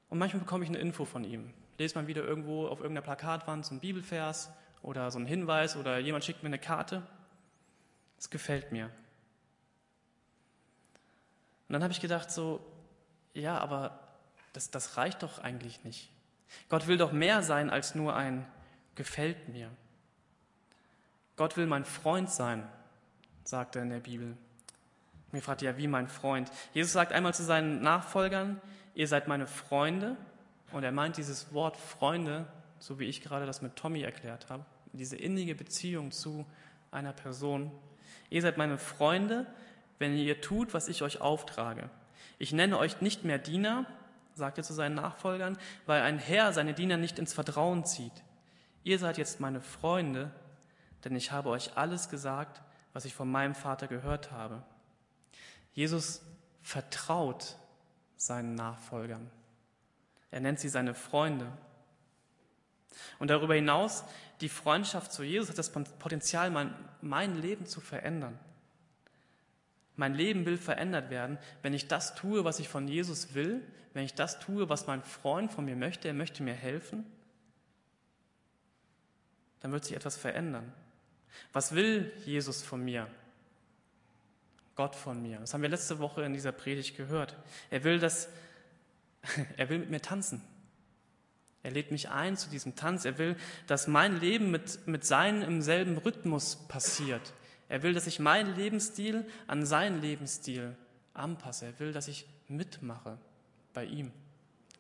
Und 0.09 0.19
manchmal 0.19 0.41
bekomme 0.41 0.63
ich 0.63 0.71
eine 0.71 0.79
Info 0.79 1.05
von 1.05 1.25
ihm. 1.25 1.53
Lese 1.79 1.97
mal 1.97 2.07
wieder 2.07 2.23
irgendwo 2.23 2.69
auf 2.69 2.79
irgendeiner 2.79 3.05
Plakatwand 3.05 3.67
so 3.67 3.73
einen 3.73 3.81
Bibelvers 3.81 4.51
oder 4.83 5.11
so 5.11 5.19
einen 5.19 5.27
Hinweis 5.27 5.77
oder 5.77 5.99
jemand 5.99 6.25
schickt 6.25 6.45
mir 6.45 6.49
eine 6.49 6.61
Karte. 6.61 7.03
Es 8.17 8.31
gefällt 8.31 8.71
mir. 8.71 8.85
Und 11.69 11.73
dann 11.73 11.83
habe 11.83 11.93
ich 11.93 12.01
gedacht 12.01 12.31
so, 12.31 12.65
ja, 13.35 13.59
aber 13.59 13.99
das, 14.53 14.71
das 14.71 14.97
reicht 14.97 15.25
doch 15.25 15.41
eigentlich 15.41 15.83
nicht. 15.83 16.13
Gott 16.69 16.87
will 16.87 16.99
doch 16.99 17.11
mehr 17.11 17.43
sein 17.43 17.69
als 17.69 17.97
nur 17.97 18.15
ein 18.15 18.47
gefällt 18.95 19.49
mir. 19.49 19.73
Gott 21.37 21.57
will 21.57 21.67
mein 21.67 21.85
Freund 21.85 22.31
sein, 22.31 22.67
sagt 23.45 23.77
er 23.77 23.83
in 23.83 23.91
der 23.91 24.01
Bibel. 24.01 24.37
Mir 25.33 25.43
fragt 25.43 25.63
ja, 25.63 25.77
wie 25.77 25.87
mein 25.87 26.09
Freund. 26.09 26.51
Jesus 26.73 26.93
sagt 26.93 27.13
einmal 27.13 27.35
zu 27.35 27.45
seinen 27.45 27.83
Nachfolgern, 27.83 28.61
ihr 28.95 29.07
seid 29.07 29.29
meine 29.29 29.47
Freunde. 29.47 30.17
Und 30.73 30.83
er 30.83 30.93
meint 30.93 31.17
dieses 31.17 31.53
Wort 31.53 31.77
Freunde, 31.77 32.47
so 32.79 32.99
wie 32.99 33.05
ich 33.05 33.23
gerade 33.23 33.47
das 33.47 33.63
mit 33.63 33.77
Tommy 33.77 34.03
erklärt 34.03 34.49
habe, 34.49 34.65
diese 34.93 35.17
innige 35.17 35.55
Beziehung 35.55 36.11
zu 36.11 36.45
einer 36.91 37.13
Person. 37.13 37.71
Ihr 38.31 38.43
seid 38.43 38.57
meine 38.57 38.79
Freunde, 38.79 39.47
wenn 39.99 40.17
ihr 40.17 40.41
tut, 40.41 40.75
was 40.75 40.89
ich 40.89 41.03
euch 41.03 41.21
auftrage. 41.21 41.89
Ich 42.39 42.53
nenne 42.53 42.79
euch 42.79 43.01
nicht 43.01 43.25
mehr 43.25 43.39
Diener, 43.39 43.87
sagt 44.35 44.59
er 44.59 44.65
zu 44.65 44.75
seinen 44.75 44.95
Nachfolgern, 44.95 45.57
weil 45.87 46.03
ein 46.03 46.19
Herr 46.19 46.53
seine 46.53 46.75
Diener 46.75 46.97
nicht 46.97 47.19
ins 47.19 47.33
Vertrauen 47.33 47.85
zieht. 47.85 48.13
Ihr 48.85 48.99
seid 48.99 49.19
jetzt 49.19 49.41
meine 49.41 49.61
Freunde, 49.61 50.31
denn 51.07 51.15
ich 51.15 51.31
habe 51.31 51.51
euch 51.51 51.77
alles 51.77 52.09
gesagt, 52.09 52.61
was 52.93 53.05
ich 53.05 53.15
von 53.15 53.31
meinem 53.31 53.55
Vater 53.55 53.87
gehört 53.87 54.33
habe. 54.33 54.65
Jesus 55.73 56.21
vertraut 56.63 57.57
seinen 58.17 58.57
Nachfolgern. 58.57 59.31
Er 60.33 60.41
nennt 60.41 60.59
sie 60.59 60.69
seine 60.69 60.95
Freunde. 60.95 61.47
Und 63.21 63.31
darüber 63.31 63.55
hinaus, 63.55 64.03
die 64.41 64.49
Freundschaft 64.49 65.13
zu 65.13 65.23
Jesus 65.23 65.49
hat 65.49 65.59
das 65.59 65.71
Potenzial, 65.71 66.51
mein, 66.51 66.75
mein 67.01 67.37
Leben 67.37 67.67
zu 67.67 67.81
verändern. 67.81 68.37
Mein 69.95 70.15
Leben 70.15 70.45
will 70.45 70.59
verändert 70.59 71.09
werden, 71.09 71.39
wenn 71.63 71.73
ich 71.73 71.87
das 71.87 72.17
tue, 72.17 72.45
was 72.45 72.59
ich 72.59 72.69
von 72.69 72.89
Jesus 72.89 73.33
will, 73.35 73.63
wenn 73.95 74.05
ich 74.05 74.15
das 74.15 74.41
tue, 74.41 74.69
was 74.69 74.89
mein 74.89 75.03
Freund 75.03 75.53
von 75.53 75.67
mir 75.67 75.77
möchte, 75.77 76.09
er 76.09 76.15
möchte 76.15 76.43
mir 76.43 76.55
helfen, 76.55 77.07
dann 79.61 79.71
wird 79.71 79.85
sich 79.85 79.95
etwas 79.95 80.17
verändern. 80.17 80.73
Was 81.53 81.75
will 81.75 82.13
Jesus 82.25 82.63
von 82.63 82.85
mir? 82.85 83.09
Gott 84.75 84.95
von 84.95 85.23
mir. 85.23 85.39
Das 85.39 85.55
haben 85.55 85.63
wir 85.63 85.69
letzte 85.69 85.99
Woche 85.99 86.23
in 86.23 86.35
dieser 86.35 86.53
Predigt 86.53 86.97
gehört. 86.97 87.35
Er 87.71 87.83
will, 87.85 87.99
dass, 87.99 88.29
er 89.57 89.69
will 89.69 89.79
mit 89.79 89.91
mir 89.91 90.03
tanzen. 90.03 90.43
Er 91.63 91.73
lädt 91.73 91.91
mich 91.91 92.11
ein 92.11 92.37
zu 92.37 92.49
diesem 92.51 92.77
Tanz. 92.77 93.05
Er 93.05 93.19
will, 93.19 93.37
dass 93.67 93.89
mein 93.89 94.21
Leben 94.21 94.51
mit, 94.51 94.87
mit 94.87 95.05
seinem 95.05 95.43
im 95.43 95.63
selben 95.63 95.99
Rhythmus 95.99 96.57
passiert. 96.69 97.33
Er 97.69 97.83
will, 97.83 97.95
dass 97.95 98.07
ich 98.07 98.21
meinen 98.21 98.55
Lebensstil 98.55 99.27
an 99.47 99.67
seinen 99.67 100.01
Lebensstil 100.01 100.77
anpasse. 101.15 101.67
Er 101.67 101.81
will, 101.81 101.93
dass 101.93 102.07
ich 102.07 102.27
mitmache 102.47 103.19
bei 103.73 103.85
ihm, 103.85 104.13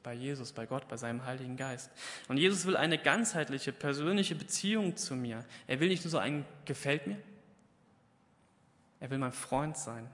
bei 0.06 0.14
Jesus, 0.14 0.52
bei 0.52 0.66
Gott, 0.66 0.86
bei 0.86 0.96
seinem 0.96 1.24
Heiligen 1.24 1.56
Geist. 1.56 1.90
Und 2.28 2.36
Jesus 2.36 2.64
will 2.64 2.76
eine 2.76 2.96
ganzheitliche, 2.96 3.72
persönliche 3.72 4.36
Beziehung 4.36 4.96
zu 4.96 5.16
mir. 5.16 5.44
Er 5.66 5.80
will 5.80 5.88
nicht 5.88 6.04
nur 6.04 6.12
so 6.12 6.18
ein 6.18 6.44
Gefällt 6.64 7.08
mir. 7.08 7.16
Er 9.00 9.10
will 9.10 9.18
mein 9.18 9.32
Freund 9.32 9.76
sein. 9.76 10.08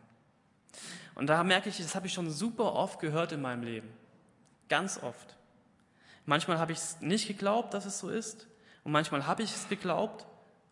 Und 1.14 1.26
da 1.26 1.44
merke 1.44 1.68
ich, 1.68 1.76
das 1.76 1.94
habe 1.94 2.06
ich 2.06 2.14
schon 2.14 2.30
super 2.30 2.72
oft 2.72 3.00
gehört 3.00 3.32
in 3.32 3.42
meinem 3.42 3.64
Leben. 3.64 3.90
Ganz 4.70 4.98
oft. 5.02 5.36
Manchmal 6.24 6.58
habe 6.58 6.72
ich 6.72 6.78
es 6.78 7.02
nicht 7.02 7.28
geglaubt, 7.28 7.74
dass 7.74 7.84
es 7.84 7.98
so 7.98 8.08
ist. 8.08 8.46
Und 8.84 8.92
manchmal 8.92 9.26
habe 9.26 9.42
ich 9.42 9.50
es 9.54 9.68
geglaubt 9.68 10.24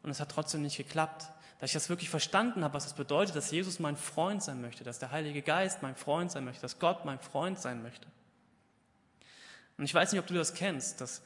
und 0.02 0.08
es 0.08 0.18
hat 0.18 0.30
trotzdem 0.30 0.62
nicht 0.62 0.78
geklappt 0.78 1.30
dass 1.58 1.68
ich 1.68 1.74
das 1.74 1.90
wirklich 1.90 2.08
verstanden 2.08 2.64
habe, 2.64 2.72
was 2.72 2.86
es 2.86 2.94
bedeutet, 2.94 3.36
dass 3.36 3.50
Jesus 3.50 3.80
mein 3.80 3.94
Freund 3.94 4.42
sein 4.42 4.62
möchte, 4.62 4.82
dass 4.82 4.98
der 4.98 5.10
Heilige 5.10 5.42
Geist 5.42 5.82
mein 5.82 5.94
Freund 5.94 6.32
sein 6.32 6.46
möchte, 6.46 6.62
dass 6.62 6.78
Gott 6.78 7.04
mein 7.04 7.18
Freund 7.18 7.58
sein 7.58 7.82
möchte. 7.82 8.06
Und 9.80 9.86
ich 9.86 9.94
weiß 9.94 10.12
nicht, 10.12 10.20
ob 10.20 10.28
du 10.28 10.34
das 10.34 10.54
kennst, 10.54 11.00
dass 11.00 11.22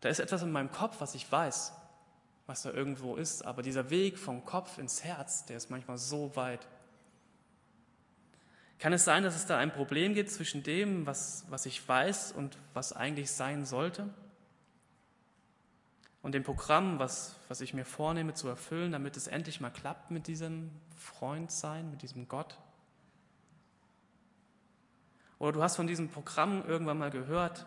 da 0.00 0.10
ist 0.10 0.18
etwas 0.18 0.42
in 0.42 0.52
meinem 0.52 0.70
Kopf, 0.70 1.00
was 1.00 1.14
ich 1.14 1.30
weiß, 1.32 1.72
was 2.46 2.62
da 2.62 2.70
irgendwo 2.72 3.16
ist, 3.16 3.42
aber 3.42 3.62
dieser 3.62 3.88
Weg 3.88 4.18
vom 4.18 4.44
Kopf 4.44 4.76
ins 4.76 5.02
Herz, 5.02 5.46
der 5.46 5.56
ist 5.56 5.70
manchmal 5.70 5.96
so 5.96 6.36
weit. 6.36 6.66
Kann 8.78 8.92
es 8.92 9.04
sein, 9.04 9.22
dass 9.22 9.34
es 9.34 9.46
da 9.46 9.56
ein 9.56 9.72
Problem 9.72 10.12
gibt 10.12 10.30
zwischen 10.30 10.62
dem, 10.62 11.06
was, 11.06 11.46
was 11.48 11.64
ich 11.64 11.88
weiß 11.88 12.32
und 12.32 12.58
was 12.74 12.92
eigentlich 12.92 13.30
sein 13.30 13.64
sollte? 13.64 14.12
und 16.24 16.32
dem 16.32 16.42
Programm, 16.42 16.98
was, 16.98 17.36
was 17.48 17.60
ich 17.60 17.74
mir 17.74 17.84
vornehme 17.84 18.32
zu 18.32 18.48
erfüllen, 18.48 18.92
damit 18.92 19.14
es 19.14 19.26
endlich 19.26 19.60
mal 19.60 19.68
klappt 19.68 20.10
mit 20.10 20.26
diesem 20.26 20.70
Freundsein, 20.96 21.90
mit 21.90 22.00
diesem 22.00 22.28
Gott? 22.28 22.56
Oder 25.38 25.52
du 25.52 25.62
hast 25.62 25.76
von 25.76 25.86
diesem 25.86 26.08
Programm 26.08 26.64
irgendwann 26.66 26.98
mal 26.98 27.10
gehört, 27.10 27.66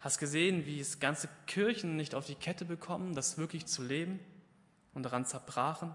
hast 0.00 0.18
gesehen, 0.18 0.66
wie 0.66 0.80
es 0.80 1.00
ganze 1.00 1.28
Kirchen 1.46 1.96
nicht 1.96 2.14
auf 2.14 2.26
die 2.26 2.34
Kette 2.34 2.64
bekommen, 2.64 3.14
das 3.14 3.38
wirklich 3.38 3.66
zu 3.66 3.82
leben 3.82 4.20
und 4.94 5.02
daran 5.02 5.26
zerbrachen. 5.26 5.94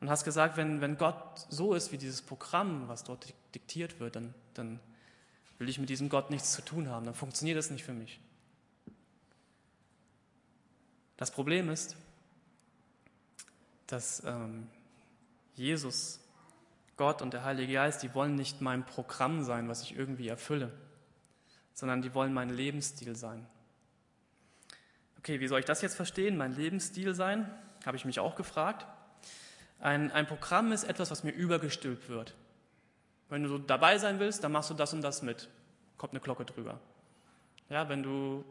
Und 0.00 0.10
hast 0.10 0.24
gesagt, 0.24 0.56
wenn, 0.56 0.80
wenn 0.80 0.96
Gott 0.96 1.46
so 1.48 1.74
ist 1.74 1.92
wie 1.92 1.98
dieses 1.98 2.22
Programm, 2.22 2.88
was 2.88 3.04
dort 3.04 3.32
diktiert 3.54 4.00
wird, 4.00 4.16
dann, 4.16 4.34
dann 4.54 4.80
will 5.58 5.68
ich 5.68 5.78
mit 5.78 5.90
diesem 5.90 6.08
Gott 6.08 6.30
nichts 6.30 6.52
zu 6.52 6.62
tun 6.62 6.88
haben, 6.88 7.04
dann 7.06 7.14
funktioniert 7.14 7.56
das 7.56 7.70
nicht 7.70 7.84
für 7.84 7.92
mich. 7.92 8.18
Das 11.16 11.30
Problem 11.30 11.70
ist, 11.70 11.94
dass 13.86 14.24
ähm, 14.24 14.66
Jesus, 15.54 16.18
Gott 16.96 17.22
und 17.22 17.32
der 17.32 17.44
Heilige 17.44 17.72
Geist, 17.74 18.02
die 18.02 18.14
wollen 18.14 18.34
nicht 18.34 18.60
mein 18.60 18.84
Programm 18.84 19.44
sein, 19.44 19.68
was 19.68 19.82
ich 19.82 19.96
irgendwie 19.96 20.28
erfülle, 20.28 20.70
sondern 21.74 22.02
die 22.02 22.14
wollen 22.14 22.32
mein 22.32 22.50
Lebensstil 22.50 23.16
sein. 23.16 23.46
Okay, 25.18 25.40
wie 25.40 25.48
soll 25.48 25.60
ich 25.60 25.66
das 25.66 25.82
jetzt 25.82 25.94
verstehen? 25.94 26.36
Mein 26.36 26.54
Lebensstil 26.54 27.14
sein? 27.14 27.48
Habe 27.86 27.96
ich 27.96 28.04
mich 28.04 28.20
auch 28.20 28.34
gefragt. 28.34 28.86
Ein, 29.80 30.10
ein 30.12 30.26
Programm 30.26 30.72
ist 30.72 30.84
etwas, 30.84 31.10
was 31.10 31.24
mir 31.24 31.32
übergestülpt 31.32 32.08
wird. 32.08 32.34
Wenn 33.28 33.42
du 33.42 33.48
so 33.48 33.58
dabei 33.58 33.98
sein 33.98 34.18
willst, 34.18 34.44
dann 34.44 34.52
machst 34.52 34.70
du 34.70 34.74
das 34.74 34.92
und 34.92 35.02
das 35.02 35.22
mit. 35.22 35.48
Kommt 35.96 36.12
eine 36.12 36.20
Glocke 36.20 36.44
drüber. 36.44 36.78
Ja, 37.68 37.88
wenn 37.88 38.02
du 38.02 38.44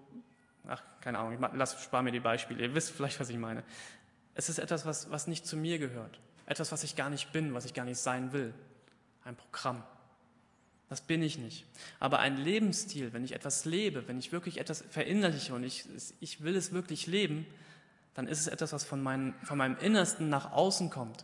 ach, 0.67 0.81
keine 1.01 1.19
Ahnung, 1.19 1.33
ich 1.33 1.39
lass, 1.53 1.81
spare 1.83 2.03
mir 2.03 2.11
die 2.11 2.19
Beispiele, 2.19 2.61
ihr 2.61 2.75
wisst 2.75 2.91
vielleicht, 2.91 3.19
was 3.19 3.29
ich 3.29 3.37
meine. 3.37 3.63
Es 4.33 4.49
ist 4.49 4.59
etwas, 4.59 4.85
was, 4.85 5.11
was 5.11 5.27
nicht 5.27 5.45
zu 5.45 5.57
mir 5.57 5.79
gehört. 5.79 6.19
Etwas, 6.51 6.73
was 6.73 6.83
ich 6.83 6.97
gar 6.97 7.09
nicht 7.09 7.31
bin, 7.31 7.53
was 7.53 7.63
ich 7.63 7.73
gar 7.73 7.85
nicht 7.85 7.97
sein 7.97 8.33
will. 8.33 8.53
Ein 9.23 9.37
Programm. 9.37 9.83
Das 10.89 10.99
bin 10.99 11.23
ich 11.23 11.37
nicht. 11.37 11.65
Aber 12.01 12.19
ein 12.19 12.35
Lebensstil, 12.35 13.13
wenn 13.13 13.23
ich 13.23 13.31
etwas 13.31 13.63
lebe, 13.63 14.05
wenn 14.09 14.19
ich 14.19 14.33
wirklich 14.33 14.59
etwas 14.59 14.83
verinnerliche 14.89 15.55
und 15.55 15.63
ich, 15.63 15.85
ich 16.19 16.43
will 16.43 16.57
es 16.57 16.73
wirklich 16.73 17.07
leben, 17.07 17.47
dann 18.15 18.27
ist 18.27 18.41
es 18.41 18.47
etwas, 18.47 18.73
was 18.73 18.83
von, 18.83 19.01
mein, 19.01 19.33
von 19.43 19.57
meinem 19.57 19.77
Innersten 19.77 20.27
nach 20.27 20.51
außen 20.51 20.89
kommt. 20.89 21.23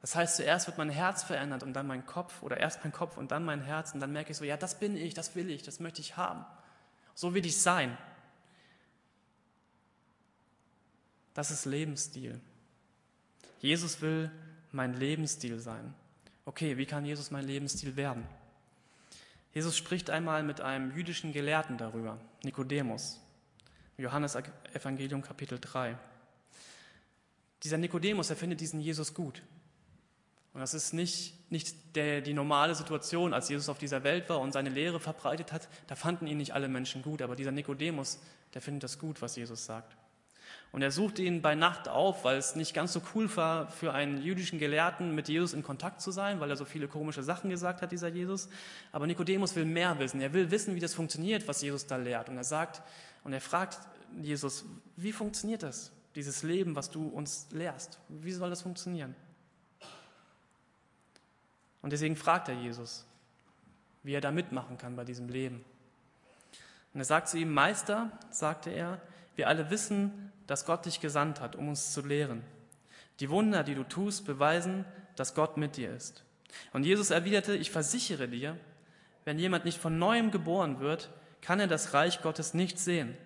Das 0.00 0.16
heißt, 0.16 0.36
zuerst 0.36 0.68
wird 0.68 0.78
mein 0.78 0.88
Herz 0.88 1.22
verändert 1.22 1.62
und 1.62 1.74
dann 1.74 1.86
mein 1.86 2.06
Kopf 2.06 2.42
oder 2.42 2.56
erst 2.56 2.82
mein 2.82 2.94
Kopf 2.94 3.18
und 3.18 3.30
dann 3.30 3.44
mein 3.44 3.60
Herz 3.60 3.92
und 3.92 4.00
dann 4.00 4.10
merke 4.10 4.30
ich 4.30 4.38
so, 4.38 4.44
ja, 4.46 4.56
das 4.56 4.78
bin 4.78 4.96
ich, 4.96 5.12
das 5.12 5.34
will 5.34 5.50
ich, 5.50 5.62
das 5.62 5.80
möchte 5.80 6.00
ich 6.00 6.16
haben. 6.16 6.46
So 7.14 7.34
will 7.34 7.44
ich 7.44 7.60
sein. 7.60 7.98
Das 11.34 11.50
ist 11.50 11.66
Lebensstil. 11.66 12.40
Jesus 13.60 14.00
will 14.00 14.30
mein 14.72 14.94
Lebensstil 14.94 15.58
sein. 15.58 15.94
Okay, 16.44 16.76
wie 16.76 16.86
kann 16.86 17.04
Jesus 17.04 17.30
mein 17.30 17.46
Lebensstil 17.46 17.96
werden? 17.96 18.26
Jesus 19.54 19.76
spricht 19.76 20.10
einmal 20.10 20.42
mit 20.42 20.60
einem 20.60 20.96
jüdischen 20.96 21.32
Gelehrten 21.32 21.76
darüber, 21.76 22.18
Nikodemus. 22.42 23.20
Johannes 23.98 24.36
Evangelium 24.72 25.22
Kapitel 25.22 25.58
3. 25.60 25.96
Dieser 27.62 27.78
Nikodemus, 27.78 28.30
er 28.30 28.36
findet 28.36 28.60
diesen 28.60 28.80
Jesus 28.80 29.14
gut. 29.14 29.42
Und 30.54 30.60
das 30.60 30.74
ist 30.74 30.92
nicht, 30.92 31.50
nicht 31.50 31.96
der, 31.96 32.20
die 32.20 32.34
normale 32.34 32.74
Situation, 32.74 33.32
als 33.32 33.48
Jesus 33.48 33.68
auf 33.68 33.78
dieser 33.78 34.04
Welt 34.04 34.28
war 34.28 34.40
und 34.40 34.52
seine 34.52 34.70
Lehre 34.70 35.00
verbreitet 35.00 35.52
hat. 35.52 35.68
Da 35.86 35.94
fanden 35.94 36.26
ihn 36.26 36.38
nicht 36.38 36.52
alle 36.52 36.68
Menschen 36.68 37.02
gut, 37.02 37.22
aber 37.22 37.36
dieser 37.36 37.52
Nikodemus, 37.52 38.18
der 38.52 38.60
findet 38.60 38.84
das 38.84 38.98
gut, 38.98 39.22
was 39.22 39.36
Jesus 39.36 39.64
sagt. 39.64 39.96
Und 40.72 40.80
er 40.80 40.90
suchte 40.90 41.22
ihn 41.22 41.42
bei 41.42 41.54
Nacht 41.54 41.86
auf, 41.86 42.24
weil 42.24 42.38
es 42.38 42.56
nicht 42.56 42.72
ganz 42.72 42.94
so 42.94 43.02
cool 43.14 43.34
war, 43.36 43.68
für 43.68 43.92
einen 43.92 44.22
jüdischen 44.22 44.58
Gelehrten 44.58 45.14
mit 45.14 45.28
Jesus 45.28 45.52
in 45.52 45.62
Kontakt 45.62 46.00
zu 46.00 46.10
sein, 46.10 46.40
weil 46.40 46.48
er 46.48 46.56
so 46.56 46.64
viele 46.64 46.88
komische 46.88 47.22
Sachen 47.22 47.50
gesagt 47.50 47.82
hat, 47.82 47.92
dieser 47.92 48.08
Jesus. 48.08 48.48
Aber 48.90 49.06
Nikodemus 49.06 49.54
will 49.54 49.66
mehr 49.66 49.98
wissen. 49.98 50.22
Er 50.22 50.32
will 50.32 50.50
wissen, 50.50 50.74
wie 50.74 50.80
das 50.80 50.94
funktioniert, 50.94 51.46
was 51.46 51.60
Jesus 51.60 51.86
da 51.86 51.96
lehrt. 51.96 52.30
Und 52.30 52.38
er 52.38 52.44
sagt, 52.44 52.80
und 53.22 53.34
er 53.34 53.42
fragt 53.42 53.78
Jesus, 54.22 54.64
wie 54.96 55.12
funktioniert 55.12 55.62
das, 55.62 55.92
dieses 56.14 56.42
Leben, 56.42 56.74
was 56.74 56.90
du 56.90 57.06
uns 57.06 57.48
lehrst? 57.50 57.98
Wie 58.08 58.32
soll 58.32 58.48
das 58.48 58.62
funktionieren? 58.62 59.14
Und 61.82 61.92
deswegen 61.92 62.16
fragt 62.16 62.48
er 62.48 62.54
Jesus, 62.54 63.04
wie 64.02 64.14
er 64.14 64.22
da 64.22 64.30
mitmachen 64.30 64.78
kann 64.78 64.96
bei 64.96 65.04
diesem 65.04 65.28
Leben. 65.28 65.62
Und 66.94 67.00
er 67.00 67.04
sagt 67.04 67.28
zu 67.28 67.36
ihm, 67.36 67.52
Meister, 67.52 68.10
sagte 68.30 68.70
er, 68.70 69.02
wir 69.36 69.48
alle 69.48 69.68
wissen, 69.70 70.31
dass 70.52 70.66
Gott 70.66 70.84
dich 70.84 71.00
gesandt 71.00 71.40
hat, 71.40 71.56
um 71.56 71.70
uns 71.70 71.94
zu 71.94 72.02
lehren. 72.02 72.42
Die 73.20 73.30
Wunder, 73.30 73.64
die 73.64 73.74
du 73.74 73.84
tust, 73.84 74.26
beweisen, 74.26 74.84
dass 75.16 75.34
Gott 75.34 75.56
mit 75.56 75.78
dir 75.78 75.90
ist. 75.94 76.24
Und 76.74 76.84
Jesus 76.84 77.08
erwiderte, 77.08 77.56
ich 77.56 77.70
versichere 77.70 78.28
dir, 78.28 78.58
wenn 79.24 79.38
jemand 79.38 79.64
nicht 79.64 79.78
von 79.78 79.98
neuem 79.98 80.30
geboren 80.30 80.78
wird, 80.78 81.08
kann 81.40 81.58
er 81.58 81.68
das 81.68 81.94
Reich 81.94 82.20
Gottes 82.20 82.52
nicht 82.52 82.78
sehen. 82.78 83.16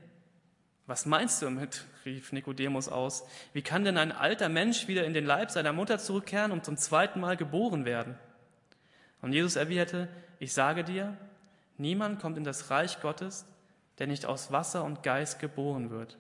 Was 0.87 1.05
meinst 1.05 1.43
du 1.43 1.47
damit? 1.47 1.87
rief 2.05 2.31
Nikodemus 2.31 2.89
aus. 2.89 3.27
Wie 3.53 3.63
kann 3.63 3.83
denn 3.83 3.99
ein 3.99 4.13
alter 4.13 4.49
Mensch 4.49 4.87
wieder 4.87 5.05
in 5.05 5.13
den 5.13 5.27
Leib 5.27 5.51
seiner 5.51 5.73
Mutter 5.73 5.99
zurückkehren 5.99 6.53
und 6.53 6.65
zum 6.65 6.77
zweiten 6.77 7.19
Mal 7.19 7.37
geboren 7.37 7.85
werden? 7.85 8.17
Und 9.21 9.33
Jesus 9.33 9.57
erwiderte, 9.57 10.07
ich 10.39 10.53
sage 10.53 10.85
dir, 10.85 11.17
niemand 11.77 12.21
kommt 12.21 12.39
in 12.39 12.45
das 12.45 12.71
Reich 12.71 13.01
Gottes, 13.01 13.47
der 13.99 14.07
nicht 14.07 14.27
aus 14.27 14.53
Wasser 14.53 14.85
und 14.85 15.03
Geist 15.03 15.41
geboren 15.41 15.91
wird. 15.91 16.19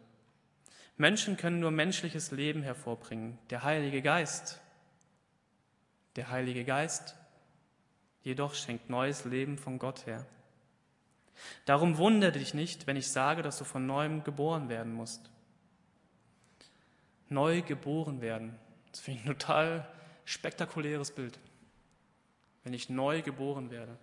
Menschen 0.96 1.36
können 1.36 1.60
nur 1.60 1.70
menschliches 1.70 2.30
Leben 2.30 2.62
hervorbringen. 2.62 3.38
Der 3.50 3.62
Heilige 3.62 4.00
Geist, 4.00 4.60
der 6.16 6.30
Heilige 6.30 6.64
Geist 6.64 7.16
jedoch 8.22 8.54
schenkt 8.54 8.90
neues 8.90 9.24
Leben 9.24 9.58
von 9.58 9.78
Gott 9.78 10.06
her. 10.06 10.26
Darum 11.66 11.98
wundere 11.98 12.32
dich 12.32 12.54
nicht, 12.54 12.86
wenn 12.86 12.96
ich 12.96 13.08
sage, 13.08 13.42
dass 13.42 13.58
du 13.58 13.64
von 13.64 13.86
neuem 13.86 14.24
geboren 14.24 14.68
werden 14.68 14.94
musst. 14.94 15.30
Neu 17.28 17.60
geboren 17.60 18.20
werden. 18.20 18.58
Das 18.90 19.00
finde 19.00 19.20
ich 19.20 19.26
ein 19.26 19.38
total 19.38 19.86
spektakuläres 20.24 21.10
Bild. 21.10 21.38
Wenn 22.64 22.72
ich 22.72 22.88
neu 22.88 23.20
geboren 23.20 23.70
werde. 23.70 23.98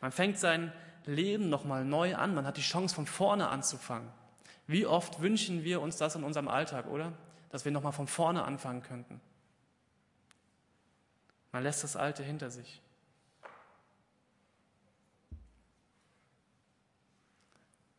Man 0.00 0.12
fängt 0.12 0.38
sein 0.38 0.72
Leben 1.04 1.48
nochmal 1.48 1.84
neu 1.84 2.14
an. 2.14 2.34
Man 2.34 2.46
hat 2.46 2.56
die 2.56 2.62
Chance, 2.62 2.94
von 2.94 3.06
vorne 3.06 3.48
anzufangen. 3.48 4.08
Wie 4.72 4.86
oft 4.86 5.20
wünschen 5.20 5.64
wir 5.64 5.82
uns 5.82 5.98
das 5.98 6.14
in 6.14 6.24
unserem 6.24 6.48
Alltag, 6.48 6.86
oder? 6.86 7.12
Dass 7.50 7.66
wir 7.66 7.72
nochmal 7.72 7.92
von 7.92 8.08
vorne 8.08 8.42
anfangen 8.44 8.82
könnten. 8.82 9.20
Man 11.52 11.62
lässt 11.62 11.84
das 11.84 11.94
Alte 11.94 12.22
hinter 12.22 12.50
sich. 12.50 12.80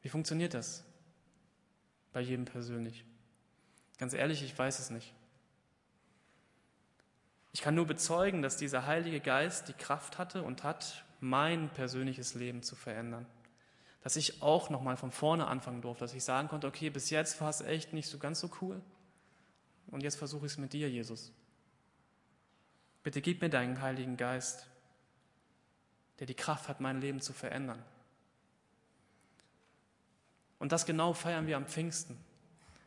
Wie 0.01 0.09
funktioniert 0.09 0.55
das 0.55 0.83
bei 2.11 2.21
jedem 2.21 2.45
persönlich? 2.45 3.05
Ganz 3.99 4.13
ehrlich, 4.13 4.41
ich 4.41 4.57
weiß 4.57 4.79
es 4.79 4.89
nicht. 4.89 5.13
Ich 7.51 7.61
kann 7.61 7.75
nur 7.75 7.85
bezeugen, 7.85 8.41
dass 8.41 8.57
dieser 8.57 8.87
Heilige 8.87 9.19
Geist 9.19 9.67
die 9.67 9.73
Kraft 9.73 10.17
hatte 10.17 10.41
und 10.41 10.63
hat, 10.63 11.05
mein 11.19 11.69
persönliches 11.69 12.33
Leben 12.33 12.63
zu 12.63 12.75
verändern. 12.75 13.27
Dass 14.03 14.15
ich 14.15 14.41
auch 14.41 14.69
nochmal 14.69 14.97
von 14.97 15.11
vorne 15.11 15.47
anfangen 15.47 15.81
durfte, 15.81 16.03
dass 16.03 16.13
ich 16.13 16.23
sagen 16.23 16.49
konnte, 16.49 16.67
okay, 16.67 16.89
bis 16.89 17.09
jetzt 17.09 17.39
war 17.41 17.49
es 17.49 17.61
echt 17.61 17.93
nicht 17.93 18.07
so 18.07 18.19
ganz 18.19 18.39
so 18.39 18.49
cool 18.61 18.81
und 19.87 20.03
jetzt 20.03 20.17
versuche 20.17 20.45
ich 20.45 20.51
es 20.51 20.57
mit 20.57 20.73
dir, 20.73 20.89
Jesus. 20.89 21.31
Bitte 23.01 23.21
gib 23.21 23.41
mir 23.41 23.49
deinen 23.49 23.81
Heiligen 23.81 24.17
Geist, 24.17 24.67
der 26.19 26.27
die 26.27 26.35
Kraft 26.35 26.69
hat, 26.69 26.79
mein 26.79 27.01
Leben 27.01 27.21
zu 27.21 27.33
verändern. 27.33 27.83
Und 30.59 30.71
das 30.71 30.85
genau 30.85 31.13
feiern 31.13 31.47
wir 31.47 31.57
am 31.57 31.65
Pfingsten. 31.65 32.17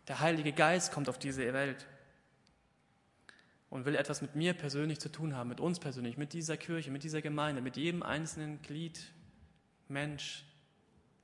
Der 0.08 0.20
Heilige 0.20 0.52
Geist 0.52 0.92
kommt 0.92 1.08
auf 1.08 1.18
diese 1.18 1.52
Welt 1.52 1.86
und 3.68 3.84
will 3.84 3.94
etwas 3.94 4.22
mit 4.22 4.34
mir 4.34 4.54
persönlich 4.54 4.98
zu 4.98 5.10
tun 5.10 5.36
haben, 5.36 5.48
mit 5.48 5.60
uns 5.60 5.78
persönlich, 5.78 6.16
mit 6.16 6.32
dieser 6.32 6.56
Kirche, 6.56 6.90
mit 6.90 7.02
dieser 7.02 7.20
Gemeinde, 7.20 7.60
mit 7.60 7.76
jedem 7.76 8.02
einzelnen 8.02 8.62
Glied, 8.62 9.12
Mensch, 9.88 10.44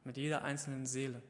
mit 0.04 0.16
jeder 0.16 0.42
einzelnen 0.42 0.86
Seele. 0.86 1.22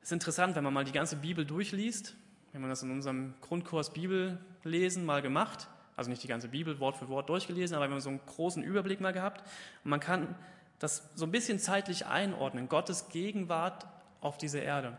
Es 0.00 0.08
ist 0.08 0.12
interessant, 0.12 0.56
wenn 0.56 0.64
man 0.64 0.72
mal 0.72 0.84
die 0.84 0.92
ganze 0.92 1.16
Bibel 1.16 1.44
durchliest, 1.44 2.16
wenn 2.52 2.60
man 2.60 2.70
das 2.70 2.82
in 2.82 2.90
unserem 2.90 3.34
Grundkurs 3.40 3.92
Bibellesen 3.92 5.04
mal 5.04 5.22
gemacht, 5.22 5.68
also 5.96 6.10
nicht 6.10 6.22
die 6.22 6.28
ganze 6.28 6.48
Bibel 6.48 6.80
Wort 6.80 6.96
für 6.96 7.08
Wort 7.08 7.28
durchgelesen, 7.28 7.76
aber 7.76 7.84
wenn 7.84 7.92
man 7.92 8.00
so 8.00 8.08
einen 8.08 8.24
großen 8.24 8.62
Überblick 8.62 9.00
mal 9.00 9.12
gehabt 9.12 9.42
und 9.84 9.90
man 9.90 10.00
kann 10.00 10.34
das 10.78 11.10
so 11.14 11.26
ein 11.26 11.30
bisschen 11.30 11.58
zeitlich 11.58 12.06
einordnen, 12.06 12.68
Gottes 12.68 13.10
Gegenwart 13.10 13.86
auf 14.20 14.38
dieser 14.38 14.62
Erde. 14.62 14.96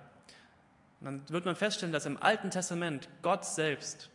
Und 1.00 1.06
dann 1.06 1.30
wird 1.30 1.46
man 1.46 1.56
feststellen, 1.56 1.92
dass 1.92 2.06
im 2.06 2.22
Alten 2.22 2.52
Testament 2.52 3.10
Gott 3.24 3.46
selbst, 3.46 4.12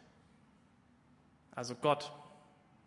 also 1.56 1.74
Gott, 1.74 2.12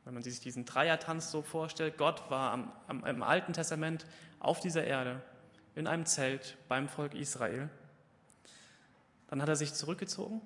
wenn 0.05 0.13
man 0.13 0.23
sich 0.23 0.39
diesen 0.39 0.65
Dreiertanz 0.65 1.31
so 1.31 1.41
vorstellt, 1.41 1.97
Gott 1.97 2.29
war 2.29 2.51
am, 2.51 2.71
am, 2.87 3.05
im 3.05 3.23
Alten 3.23 3.53
Testament 3.53 4.05
auf 4.39 4.59
dieser 4.59 4.83
Erde 4.83 5.21
in 5.75 5.87
einem 5.87 6.05
Zelt 6.05 6.57
beim 6.67 6.87
Volk 6.87 7.13
Israel. 7.13 7.69
Dann 9.27 9.41
hat 9.41 9.49
er 9.49 9.55
sich 9.55 9.73
zurückgezogen 9.73 10.41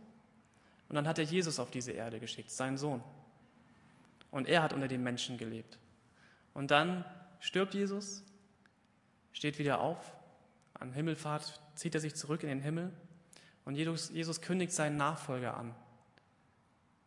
und 0.89 0.96
dann 0.96 1.08
hat 1.08 1.18
er 1.18 1.24
Jesus 1.24 1.60
auf 1.60 1.72
diese 1.72 1.92
Erde 1.92 2.20
geschickt, 2.20 2.52
seinen 2.52 2.78
Sohn. 2.78 3.04
Und 4.32 4.48
er 4.48 4.63
hat 4.63 4.74
unter 4.74 4.88
den 4.88 5.04
Menschen 5.04 5.38
gelebt. 5.38 5.78
Und 6.54 6.72
dann 6.72 7.06
stirbt 7.39 7.74
Jesus, 7.74 8.24
steht 9.32 9.60
wieder 9.60 9.80
auf, 9.80 10.13
an 10.74 10.92
Himmelfahrt 10.92 11.62
zieht 11.76 11.96
er 11.96 12.02
sich 12.02 12.16
zurück 12.16 12.44
in 12.44 12.50
den 12.50 12.62
Himmel 12.62 12.92
und 13.66 13.76
Jesus, 13.76 14.10
Jesus 14.10 14.42
kündigt 14.42 14.74
seinen 14.74 14.98
Nachfolger 14.98 15.56
an, 15.56 15.74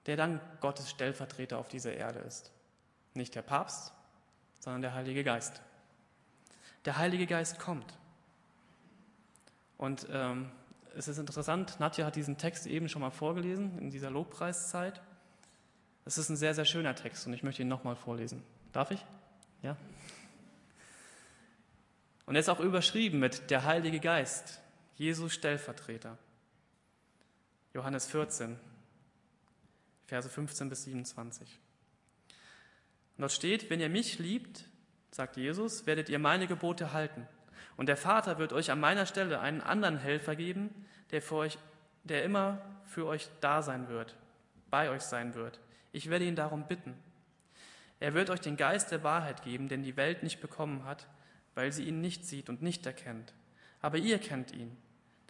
der 0.07 0.17
dann 0.17 0.41
Gottes 0.61 0.91
Stellvertreter 0.91 1.59
auf 1.59 1.69
dieser 1.69 1.95
Erde 1.95 2.21
ist. 2.21 2.53
Nicht 3.15 3.35
der 3.35 3.43
Papst, 3.43 3.93
sondern 4.61 4.83
der 4.83 4.95
Heilige 4.95 5.25
Geist. 5.25 5.61
Der 6.85 6.99
Heilige 6.99 7.27
Geist 7.27 7.59
kommt. 7.59 7.99
Und 9.77 10.07
ähm, 10.11 10.51
es 10.95 11.09
ist 11.09 11.19
interessant, 11.19 11.79
Nadja 11.81 12.07
hat 12.07 12.17
diesen 12.17 12.39
Text 12.39 12.67
eben 12.67 12.89
schon 12.89 13.03
mal 13.03 13.11
vorgelesen 13.11 13.79
in 13.79 13.91
dieser 13.91 14.11
Lobpreiszeit. 14.11 15.01
Es 16.05 16.19
ist 16.19 16.31
ein 16.31 16.37
sehr, 16.37 16.55
sehr 16.55 16.65
schöner 16.65 16.95
Text 16.95 17.27
und 17.27 17.33
ich 17.33 17.43
möchte 17.43 17.63
ihn 17.63 17.69
nochmal 17.69 17.97
vorlesen. 17.97 18.43
Darf 18.73 18.91
ich? 18.93 19.05
Ja? 19.63 19.77
Und 22.25 22.35
er 22.35 22.41
ist 22.41 22.49
auch 22.49 22.61
überschrieben 22.61 23.19
mit 23.19 23.51
der 23.51 23.65
Heilige 23.65 24.01
Geist, 24.01 24.61
Jesus 24.97 25.35
Stellvertreter. 25.35 26.17
Johannes 27.75 28.07
14, 28.07 28.59
Verse 30.07 30.29
15 30.29 30.69
bis 30.69 30.85
27. 30.85 31.61
Und 33.17 33.23
dort 33.23 33.33
steht, 33.33 33.71
wenn 33.71 33.81
ihr 33.81 33.89
mich 33.89 34.19
liebt, 34.19 34.65
sagt 35.11 35.37
Jesus, 35.37 35.87
werdet 35.87 36.09
ihr 36.09 36.19
meine 36.19 36.47
Gebote 36.47 36.93
halten. 36.93 37.27
Und 37.77 37.87
der 37.87 37.97
Vater 37.97 38.39
wird 38.39 38.53
euch 38.53 38.71
an 38.71 38.81
meiner 38.81 39.07
Stelle 39.07 39.41
einen 39.41 39.61
anderen 39.61 39.99
Helfer 39.99 40.37
geben, 40.37 40.87
der, 41.11 41.23
für 41.23 41.37
euch, 41.37 41.59
der 42.05 42.25
immer 42.25 42.61
für 42.85 43.07
euch 43.07 43.29
da 43.41 43.63
sein 43.63 43.89
wird, 43.89 44.17
bei 44.71 44.91
euch 44.91 45.03
sein 45.03 45.35
wird. 45.35 45.61
Ich 45.93 46.11
werde 46.11 46.25
ihn 46.25 46.37
darum 46.37 46.67
bitten. 46.67 46.95
Er 48.01 48.15
wird 48.15 48.31
euch 48.31 48.41
den 48.41 48.57
Geist 48.57 48.93
der 48.93 49.03
Wahrheit 49.03 49.43
geben, 49.43 49.69
den 49.69 49.83
die 49.83 49.97
Welt 49.97 50.23
nicht 50.23 50.41
bekommen 50.41 50.85
hat, 50.85 51.07
weil 51.55 51.73
sie 51.73 51.85
ihn 51.85 52.01
nicht 52.01 52.27
sieht 52.27 52.49
und 52.49 52.63
nicht 52.63 52.85
erkennt. 52.85 53.33
Aber 53.81 53.97
ihr 53.99 54.19
kennt 54.19 54.53
ihn, 54.53 54.77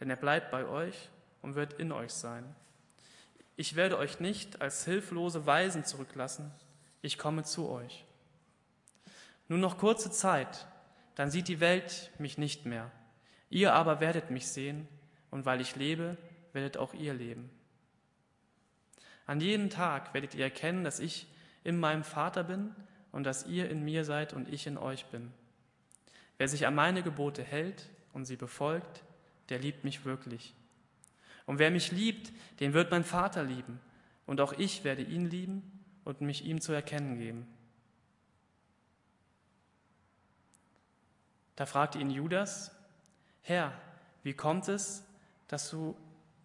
denn 0.00 0.10
er 0.10 0.16
bleibt 0.16 0.50
bei 0.50 0.66
euch 0.66 1.08
und 1.42 1.54
wird 1.54 1.74
in 1.74 1.92
euch 1.92 2.12
sein. 2.12 2.44
Ich 3.57 3.75
werde 3.75 3.99
euch 3.99 4.21
nicht 4.21 4.61
als 4.61 4.85
hilflose 4.85 5.47
Weisen 5.47 5.85
zurücklassen, 5.85 6.53
ich 7.03 7.19
komme 7.19 7.42
zu 7.42 7.69
euch. 7.69 8.05
Nur 9.49 9.59
noch 9.59 9.79
kurze 9.79 10.11
Zeit, 10.11 10.66
dann 11.14 11.31
sieht 11.31 11.49
die 11.49 11.61
Welt 11.61 12.11
mich 12.19 12.37
nicht 12.37 12.66
mehr. 12.66 12.90
Ihr 13.49 13.73
aber 13.73 14.01
werdet 14.01 14.31
mich 14.31 14.49
sehen, 14.49 14.87
und 15.31 15.45
weil 15.47 15.61
ich 15.61 15.77
lebe, 15.77 16.16
werdet 16.53 16.77
auch 16.77 16.95
ihr 16.95 17.14
leben. 17.14 17.51
An 19.27 19.40
jedem 19.40 19.71
Tag 19.71 20.14
werdet 20.14 20.35
ihr 20.35 20.45
erkennen, 20.45 20.85
dass 20.85 21.01
ich 21.01 21.27
in 21.64 21.79
meinem 21.79 22.05
Vater 22.05 22.45
bin 22.45 22.75
und 23.12 23.25
dass 23.25 23.47
ihr 23.47 23.69
in 23.69 23.85
mir 23.85 24.05
seid 24.05 24.33
und 24.33 24.49
ich 24.49 24.66
in 24.66 24.79
euch 24.79 25.07
bin. 25.07 25.33
Wer 26.38 26.49
sich 26.49 26.66
an 26.66 26.75
meine 26.75 27.03
Gebote 27.03 27.42
hält 27.42 27.88
und 28.12 28.25
sie 28.25 28.37
befolgt, 28.37 29.03
der 29.49 29.59
liebt 29.59 29.85
mich 29.85 30.05
wirklich. 30.05 30.55
Und 31.46 31.61
wer 31.61 31.70
mich 31.70 31.92
liebt, 31.92 32.32
den 32.61 32.74
wird 32.74 32.90
mein 32.90 33.04
Vater 33.04 33.44
lieben, 33.44 33.80
und 34.26 34.40
auch 34.40 34.52
ich 34.52 34.82
werde 34.82 35.02
ihn 35.02 35.30
lieben 35.30 35.62
und 36.04 36.20
mich 36.20 36.44
ihm 36.44 36.61
zu 36.61 36.72
erkennen 36.72 37.18
geben. 37.18 37.46
Da 41.54 41.64
fragte 41.64 41.98
ihn 41.98 42.11
Judas, 42.11 42.72
Herr, 43.42 43.72
wie 44.24 44.35
kommt 44.35 44.68
es, 44.68 45.04
dass 45.46 45.70
du 45.70 45.96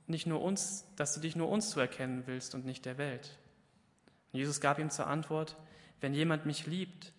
nicht 0.05 0.27
nur 0.27 0.41
uns, 0.41 0.85
dass 0.95 1.15
du 1.15 1.19
dich 1.19 1.35
nur 1.35 1.49
uns 1.49 1.71
zu 1.71 1.79
erkennen 1.79 2.27
willst 2.27 2.53
und 2.53 2.65
nicht 2.65 2.85
der 2.85 2.99
Welt? 2.99 3.39
Und 4.31 4.37
Jesus 4.37 4.61
gab 4.61 4.77
ihm 4.77 4.91
zur 4.91 5.07
Antwort, 5.07 5.57
wenn 5.99 6.13
jemand 6.13 6.45
mich 6.45 6.67
liebt, 6.67 7.11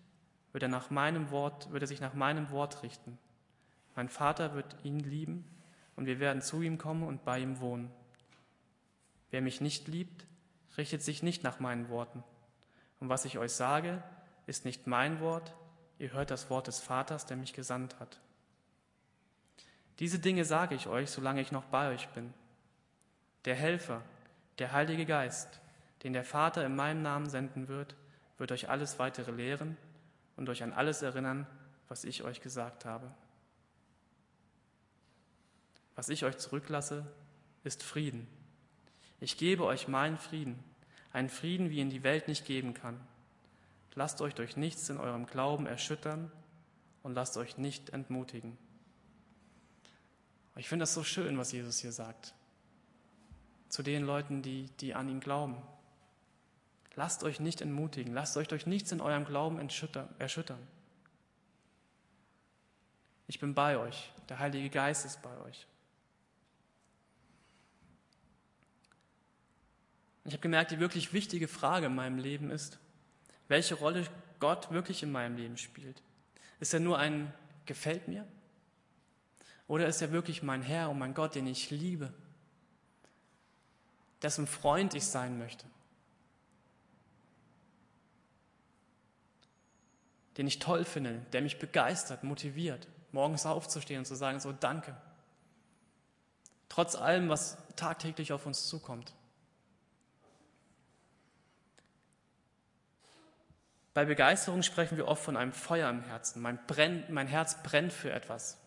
wird 0.53 0.63
er 0.63 0.69
nach 0.69 0.89
meinem 0.89 1.29
Wort, 1.31 1.71
wird 1.71 1.83
er 1.83 1.87
sich 1.87 1.99
nach 1.99 2.13
meinem 2.13 2.49
Wort 2.51 2.83
richten. 2.83 3.17
Mein 3.95 4.07
Vater 4.07 4.55
wird 4.55 4.75
ihn 4.83 4.99
lieben 4.99 5.45
und 5.95 6.05
wir 6.05 6.19
werden 6.19 6.41
zu 6.41 6.61
ihm 6.61 6.77
kommen 6.77 7.03
und 7.03 7.23
bei 7.23 7.39
ihm 7.39 7.59
wohnen. 7.59 7.91
Wer 9.31 9.41
mich 9.41 9.61
nicht 9.61 9.87
liebt, 9.87 10.25
richtet 10.77 11.01
sich 11.01 11.23
nicht 11.23 11.43
nach 11.43 11.59
meinen 11.59 11.89
Worten. 11.89 12.23
Und 12.99 13.09
was 13.09 13.25
ich 13.25 13.37
euch 13.37 13.51
sage, 13.53 14.01
ist 14.45 14.65
nicht 14.65 14.87
mein 14.87 15.19
Wort, 15.19 15.53
ihr 15.99 16.13
hört 16.13 16.31
das 16.31 16.49
Wort 16.49 16.67
des 16.67 16.79
Vaters, 16.79 17.25
der 17.25 17.37
mich 17.37 17.53
gesandt 17.53 17.99
hat. 17.99 18.19
Diese 19.99 20.19
Dinge 20.19 20.45
sage 20.45 20.75
ich 20.75 20.87
euch, 20.87 21.11
solange 21.11 21.41
ich 21.41 21.51
noch 21.51 21.65
bei 21.65 21.93
euch 21.93 22.07
bin. 22.09 22.33
Der 23.45 23.55
Helfer, 23.55 24.01
der 24.59 24.71
Heilige 24.71 25.05
Geist, 25.05 25.59
den 26.03 26.13
der 26.13 26.23
Vater 26.23 26.65
in 26.65 26.75
meinem 26.75 27.01
Namen 27.01 27.29
senden 27.29 27.67
wird, 27.67 27.95
wird 28.37 28.51
euch 28.51 28.69
alles 28.69 28.99
weitere 28.99 29.31
lehren 29.31 29.77
und 30.35 30.49
euch 30.49 30.63
an 30.63 30.73
alles 30.73 31.01
erinnern, 31.01 31.47
was 31.87 32.03
ich 32.03 32.23
euch 32.23 32.41
gesagt 32.41 32.85
habe. 32.85 33.13
Was 35.95 36.09
ich 36.09 36.25
euch 36.25 36.37
zurücklasse, 36.37 37.05
ist 37.63 37.83
Frieden. 37.83 38.27
Ich 39.19 39.37
gebe 39.37 39.63
euch 39.65 39.87
meinen 39.87 40.17
Frieden, 40.17 40.61
einen 41.11 41.29
Frieden, 41.29 41.69
wie 41.69 41.79
ihn 41.79 41.89
die 41.89 42.03
Welt 42.03 42.27
nicht 42.27 42.45
geben 42.45 42.73
kann. 42.73 42.99
Lasst 43.95 44.21
euch 44.21 44.33
durch 44.33 44.57
nichts 44.57 44.89
in 44.89 44.97
eurem 44.97 45.27
Glauben 45.27 45.65
erschüttern 45.67 46.31
und 47.03 47.13
lasst 47.13 47.37
euch 47.37 47.57
nicht 47.57 47.91
entmutigen. 47.91 48.57
Ich 50.55 50.67
finde 50.67 50.83
das 50.83 50.93
so 50.93 51.03
schön, 51.03 51.37
was 51.37 51.51
Jesus 51.51 51.79
hier 51.79 51.91
sagt. 51.91 52.33
Zu 53.69 53.81
den 53.81 54.03
Leuten, 54.03 54.41
die, 54.41 54.69
die 54.79 54.93
an 54.93 55.09
ihn 55.09 55.19
glauben. 55.19 55.57
Lasst 56.95 57.23
euch 57.23 57.39
nicht 57.39 57.61
entmutigen, 57.61 58.13
lasst 58.13 58.37
euch 58.37 58.47
durch 58.47 58.67
nichts 58.67 58.91
in 58.91 59.01
eurem 59.01 59.25
Glauben 59.25 59.57
erschüttern. 60.19 60.67
Ich 63.27 63.39
bin 63.39 63.55
bei 63.55 63.77
euch, 63.77 64.11
der 64.29 64.37
Heilige 64.39 64.69
Geist 64.69 65.05
ist 65.05 65.21
bei 65.23 65.35
euch. 65.41 65.65
Ich 70.25 70.33
habe 70.33 70.41
gemerkt, 70.41 70.71
die 70.71 70.79
wirklich 70.79 71.13
wichtige 71.13 71.47
Frage 71.47 71.87
in 71.87 71.95
meinem 71.95 72.17
Leben 72.17 72.49
ist, 72.49 72.79
welche 73.47 73.75
Rolle 73.75 74.05
Gott 74.39 74.71
wirklich 74.71 75.03
in 75.03 75.11
meinem 75.11 75.35
Leben 75.35 75.57
spielt. 75.57 76.01
Ist 76.59 76.73
er 76.73 76.79
nur 76.79 76.97
ein 76.97 77.33
gefällt 77.65 78.07
mir? 78.07 78.27
Oder 79.67 79.87
ist 79.87 80.01
er 80.01 80.11
wirklich 80.11 80.43
mein 80.43 80.61
Herr 80.61 80.89
und 80.89 80.99
mein 80.99 81.13
Gott, 81.13 81.35
den 81.35 81.47
ich 81.47 81.71
liebe, 81.71 82.13
dessen 84.21 84.47
Freund 84.47 84.93
ich 84.93 85.05
sein 85.05 85.37
möchte, 85.37 85.65
den 90.37 90.47
ich 90.47 90.59
toll 90.59 90.85
finde, 90.85 91.25
der 91.33 91.41
mich 91.41 91.59
begeistert, 91.59 92.23
motiviert, 92.23 92.87
morgens 93.11 93.45
aufzustehen 93.45 93.99
und 93.99 94.05
zu 94.05 94.15
sagen, 94.15 94.39
so 94.39 94.51
danke, 94.51 94.95
trotz 96.69 96.95
allem, 96.95 97.29
was 97.29 97.57
tagtäglich 97.75 98.33
auf 98.33 98.45
uns 98.45 98.67
zukommt. 98.67 99.13
Bei 103.93 104.05
Begeisterung 104.05 104.63
sprechen 104.63 104.97
wir 104.97 105.07
oft 105.07 105.23
von 105.23 105.37
einem 105.37 105.53
Feuer 105.53 105.89
im 105.89 106.01
Herzen. 106.01 106.41
Mein, 106.41 106.59
brennt, 106.65 107.09
mein 107.09 107.27
Herz 107.27 107.61
brennt 107.61 107.93
für 107.93 108.11
etwas. 108.11 108.57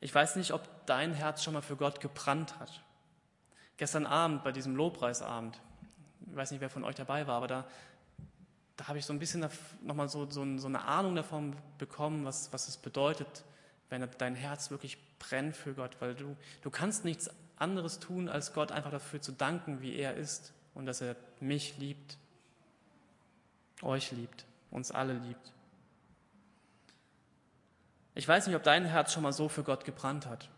Ich 0.00 0.14
weiß 0.14 0.36
nicht, 0.36 0.52
ob 0.52 0.86
dein 0.86 1.12
Herz 1.12 1.42
schon 1.42 1.54
mal 1.54 1.62
für 1.62 1.76
Gott 1.76 2.00
gebrannt 2.00 2.58
hat. 2.60 2.82
Gestern 3.76 4.06
Abend 4.06 4.44
bei 4.44 4.52
diesem 4.52 4.76
Lobpreisabend, 4.76 5.60
ich 6.28 6.36
weiß 6.36 6.52
nicht, 6.52 6.60
wer 6.60 6.70
von 6.70 6.84
euch 6.84 6.94
dabei 6.94 7.26
war, 7.26 7.36
aber 7.36 7.48
da, 7.48 7.66
da 8.76 8.88
habe 8.88 8.98
ich 8.98 9.04
so 9.04 9.12
ein 9.12 9.18
bisschen 9.18 9.46
nochmal 9.82 10.08
so, 10.08 10.30
so, 10.30 10.58
so 10.58 10.68
eine 10.68 10.84
Ahnung 10.84 11.16
davon 11.16 11.56
bekommen, 11.78 12.24
was, 12.24 12.52
was 12.52 12.68
es 12.68 12.76
bedeutet, 12.76 13.44
wenn 13.88 14.06
dein 14.18 14.36
Herz 14.36 14.70
wirklich 14.70 14.96
brennt 15.18 15.56
für 15.56 15.74
Gott, 15.74 15.96
weil 15.98 16.14
du, 16.14 16.36
du 16.62 16.70
kannst 16.70 17.04
nichts 17.04 17.30
anderes 17.56 17.98
tun, 17.98 18.28
als 18.28 18.54
Gott 18.54 18.70
einfach 18.70 18.90
dafür 18.90 19.20
zu 19.20 19.32
danken, 19.32 19.80
wie 19.80 19.96
er 19.96 20.14
ist 20.14 20.52
und 20.74 20.86
dass 20.86 21.00
er 21.00 21.16
mich 21.40 21.76
liebt 21.78 22.16
euch 23.82 24.12
liebt, 24.12 24.46
uns 24.70 24.90
alle 24.90 25.14
liebt. 25.14 25.52
Ich 28.14 28.26
weiß 28.26 28.46
nicht, 28.46 28.56
ob 28.56 28.62
dein 28.62 28.84
Herz 28.84 29.12
schon 29.12 29.22
mal 29.22 29.32
so 29.32 29.48
für 29.48 29.62
Gott 29.62 29.84
gebrannt 29.84 30.26
hat. 30.26 30.48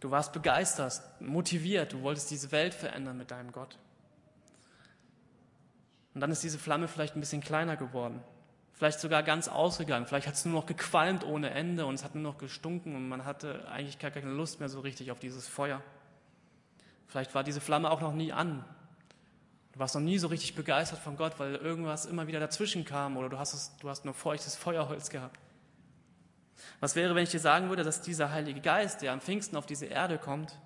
Du 0.00 0.10
warst 0.10 0.32
begeistert, 0.32 1.00
motiviert, 1.20 1.92
du 1.92 2.02
wolltest 2.02 2.30
diese 2.30 2.52
Welt 2.52 2.74
verändern 2.74 3.16
mit 3.16 3.30
deinem 3.30 3.52
Gott. 3.52 3.78
Und 6.14 6.20
dann 6.20 6.30
ist 6.30 6.42
diese 6.42 6.58
Flamme 6.58 6.88
vielleicht 6.88 7.16
ein 7.16 7.20
bisschen 7.20 7.40
kleiner 7.40 7.76
geworden, 7.76 8.22
vielleicht 8.72 9.00
sogar 9.00 9.22
ganz 9.22 9.48
ausgegangen, 9.48 10.06
vielleicht 10.06 10.26
hat 10.26 10.34
es 10.34 10.44
nur 10.44 10.54
noch 10.54 10.66
gequalmt 10.66 11.24
ohne 11.24 11.50
Ende 11.50 11.86
und 11.86 11.94
es 11.94 12.04
hat 12.04 12.14
nur 12.14 12.22
noch 12.22 12.38
gestunken 12.38 12.94
und 12.94 13.08
man 13.08 13.24
hatte 13.24 13.66
eigentlich 13.68 13.98
gar 13.98 14.10
keine 14.10 14.30
Lust 14.30 14.60
mehr 14.60 14.68
so 14.68 14.80
richtig 14.80 15.10
auf 15.10 15.18
dieses 15.18 15.48
Feuer. 15.48 15.82
Vielleicht 17.08 17.34
war 17.34 17.44
diese 17.44 17.60
Flamme 17.60 17.90
auch 17.90 18.00
noch 18.00 18.12
nie 18.12 18.32
an, 18.32 18.64
Du 19.74 19.80
warst 19.80 19.96
noch 19.96 20.02
nie 20.02 20.18
so 20.18 20.28
richtig 20.28 20.54
begeistert 20.54 21.00
von 21.00 21.16
Gott, 21.16 21.40
weil 21.40 21.56
irgendwas 21.56 22.06
immer 22.06 22.28
wieder 22.28 22.38
dazwischen 22.38 22.84
kam 22.84 23.16
oder 23.16 23.28
du 23.28 23.38
hast, 23.40 23.54
es, 23.54 23.76
du 23.80 23.88
hast 23.90 24.04
nur 24.04 24.14
feuchtes 24.14 24.54
Feuerholz 24.54 25.10
gehabt. 25.10 25.40
Was 26.78 26.94
wäre, 26.94 27.16
wenn 27.16 27.24
ich 27.24 27.30
dir 27.30 27.40
sagen 27.40 27.70
würde, 27.70 27.82
dass 27.82 28.00
dieser 28.00 28.30
Heilige 28.30 28.60
Geist, 28.60 29.02
der 29.02 29.12
am 29.12 29.20
Pfingsten 29.20 29.56
auf 29.56 29.66
diese 29.66 29.86
Erde 29.86 30.16
kommt, 30.16 30.56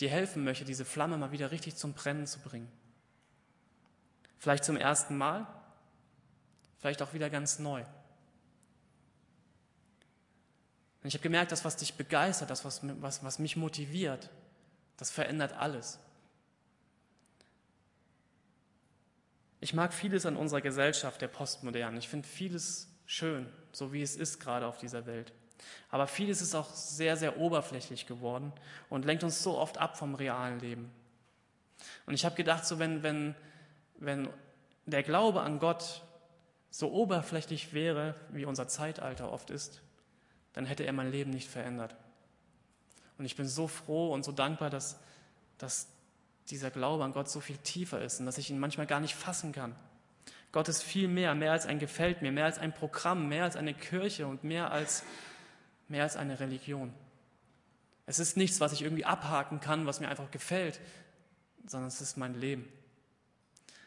dir 0.00 0.10
helfen 0.10 0.44
möchte, 0.44 0.66
diese 0.66 0.84
Flamme 0.84 1.16
mal 1.16 1.32
wieder 1.32 1.50
richtig 1.50 1.76
zum 1.76 1.94
Brennen 1.94 2.26
zu 2.26 2.40
bringen? 2.40 2.70
Vielleicht 4.36 4.64
zum 4.64 4.76
ersten 4.76 5.16
Mal, 5.16 5.46
vielleicht 6.78 7.00
auch 7.00 7.14
wieder 7.14 7.30
ganz 7.30 7.58
neu. 7.58 7.80
Und 11.02 11.08
ich 11.08 11.14
habe 11.14 11.22
gemerkt, 11.22 11.52
dass 11.52 11.64
was 11.64 11.76
dich 11.76 11.94
begeistert, 11.94 12.50
das, 12.50 12.66
was, 12.66 12.82
was, 13.00 13.24
was 13.24 13.38
mich 13.38 13.56
motiviert, 13.56 14.28
das 14.98 15.10
verändert 15.10 15.54
alles. 15.54 15.98
Ich 19.62 19.74
mag 19.74 19.94
vieles 19.94 20.26
an 20.26 20.36
unserer 20.36 20.60
Gesellschaft 20.60 21.20
der 21.20 21.28
Postmodernen. 21.28 21.96
Ich 21.96 22.08
finde 22.08 22.26
vieles 22.26 22.88
schön, 23.06 23.46
so 23.70 23.92
wie 23.92 24.02
es 24.02 24.16
ist 24.16 24.40
gerade 24.40 24.66
auf 24.66 24.76
dieser 24.76 25.06
Welt. 25.06 25.32
Aber 25.88 26.08
vieles 26.08 26.42
ist 26.42 26.56
auch 26.56 26.68
sehr, 26.74 27.16
sehr 27.16 27.38
oberflächlich 27.38 28.08
geworden 28.08 28.52
und 28.90 29.04
lenkt 29.04 29.22
uns 29.22 29.40
so 29.40 29.56
oft 29.56 29.78
ab 29.78 29.96
vom 29.96 30.16
realen 30.16 30.58
Leben. 30.58 30.90
Und 32.06 32.14
ich 32.14 32.24
habe 32.24 32.34
gedacht, 32.34 32.66
so 32.66 32.80
wenn, 32.80 33.04
wenn, 33.04 33.36
wenn 33.98 34.28
der 34.86 35.04
Glaube 35.04 35.42
an 35.42 35.60
Gott 35.60 36.02
so 36.70 36.90
oberflächlich 36.90 37.72
wäre, 37.72 38.16
wie 38.30 38.46
unser 38.46 38.66
Zeitalter 38.66 39.30
oft 39.30 39.50
ist, 39.50 39.80
dann 40.54 40.64
hätte 40.64 40.82
er 40.82 40.92
mein 40.92 41.12
Leben 41.12 41.30
nicht 41.30 41.48
verändert. 41.48 41.94
Und 43.16 43.26
ich 43.26 43.36
bin 43.36 43.46
so 43.46 43.68
froh 43.68 44.12
und 44.12 44.24
so 44.24 44.32
dankbar, 44.32 44.70
dass, 44.70 44.98
dass 45.56 45.86
dieser 46.48 46.70
Glaube 46.70 47.04
an 47.04 47.12
Gott 47.12 47.30
so 47.30 47.40
viel 47.40 47.56
tiefer 47.58 48.02
ist 48.02 48.20
und 48.20 48.26
dass 48.26 48.38
ich 48.38 48.50
ihn 48.50 48.58
manchmal 48.58 48.86
gar 48.86 49.00
nicht 49.00 49.14
fassen 49.14 49.52
kann. 49.52 49.74
Gott 50.52 50.68
ist 50.68 50.82
viel 50.82 51.08
mehr, 51.08 51.34
mehr 51.34 51.52
als 51.52 51.66
ein 51.66 51.78
Gefällt 51.78 52.20
mir, 52.20 52.30
mehr 52.30 52.44
als 52.44 52.58
ein 52.58 52.74
Programm, 52.74 53.28
mehr 53.28 53.44
als 53.44 53.56
eine 53.56 53.72
Kirche 53.72 54.26
und 54.26 54.44
mehr 54.44 54.70
als, 54.70 55.02
mehr 55.88 56.02
als 56.02 56.16
eine 56.16 56.38
Religion. 56.40 56.92
Es 58.04 58.18
ist 58.18 58.36
nichts, 58.36 58.60
was 58.60 58.72
ich 58.72 58.82
irgendwie 58.82 59.04
abhaken 59.04 59.60
kann, 59.60 59.86
was 59.86 60.00
mir 60.00 60.08
einfach 60.08 60.30
gefällt, 60.30 60.80
sondern 61.66 61.88
es 61.88 62.00
ist 62.00 62.18
mein 62.18 62.38
Leben. 62.38 62.68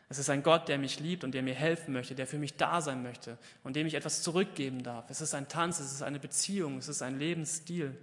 Es 0.08 0.20
ist 0.20 0.30
ein 0.30 0.44
Gott, 0.44 0.68
der 0.68 0.78
mich 0.78 1.00
liebt 1.00 1.24
und 1.24 1.34
der 1.34 1.42
mir 1.42 1.56
helfen 1.56 1.94
möchte, 1.94 2.16
der 2.16 2.28
für 2.28 2.38
mich 2.38 2.56
da 2.58 2.82
sein 2.82 3.04
möchte 3.04 3.38
und 3.64 3.76
dem 3.76 3.88
ich 3.88 3.96
etwas 3.96 4.22
zurückgeben 4.22 4.84
darf. 4.84 5.06
Es 5.10 5.22
ist 5.22 5.34
ein 5.34 5.48
Tanz, 5.48 5.80
es 5.80 5.92
ist 5.92 6.04
eine 6.04 6.20
Beziehung, 6.20 6.78
es 6.78 6.88
ist 6.88 7.02
ein 7.02 7.18
Lebensstil. 7.18 7.96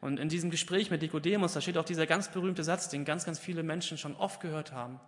Und 0.00 0.18
in 0.18 0.28
diesem 0.28 0.50
Gespräch 0.50 0.90
mit 0.90 1.02
Nikodemus, 1.02 1.52
da 1.52 1.60
steht 1.60 1.76
auch 1.76 1.84
dieser 1.84 2.06
ganz 2.06 2.30
berühmte 2.30 2.64
Satz, 2.64 2.88
den 2.88 3.04
ganz, 3.04 3.24
ganz 3.24 3.38
viele 3.38 3.62
Menschen 3.62 3.98
schon 3.98 4.16
oft 4.16 4.40
gehört 4.40 4.72
haben. 4.72 4.98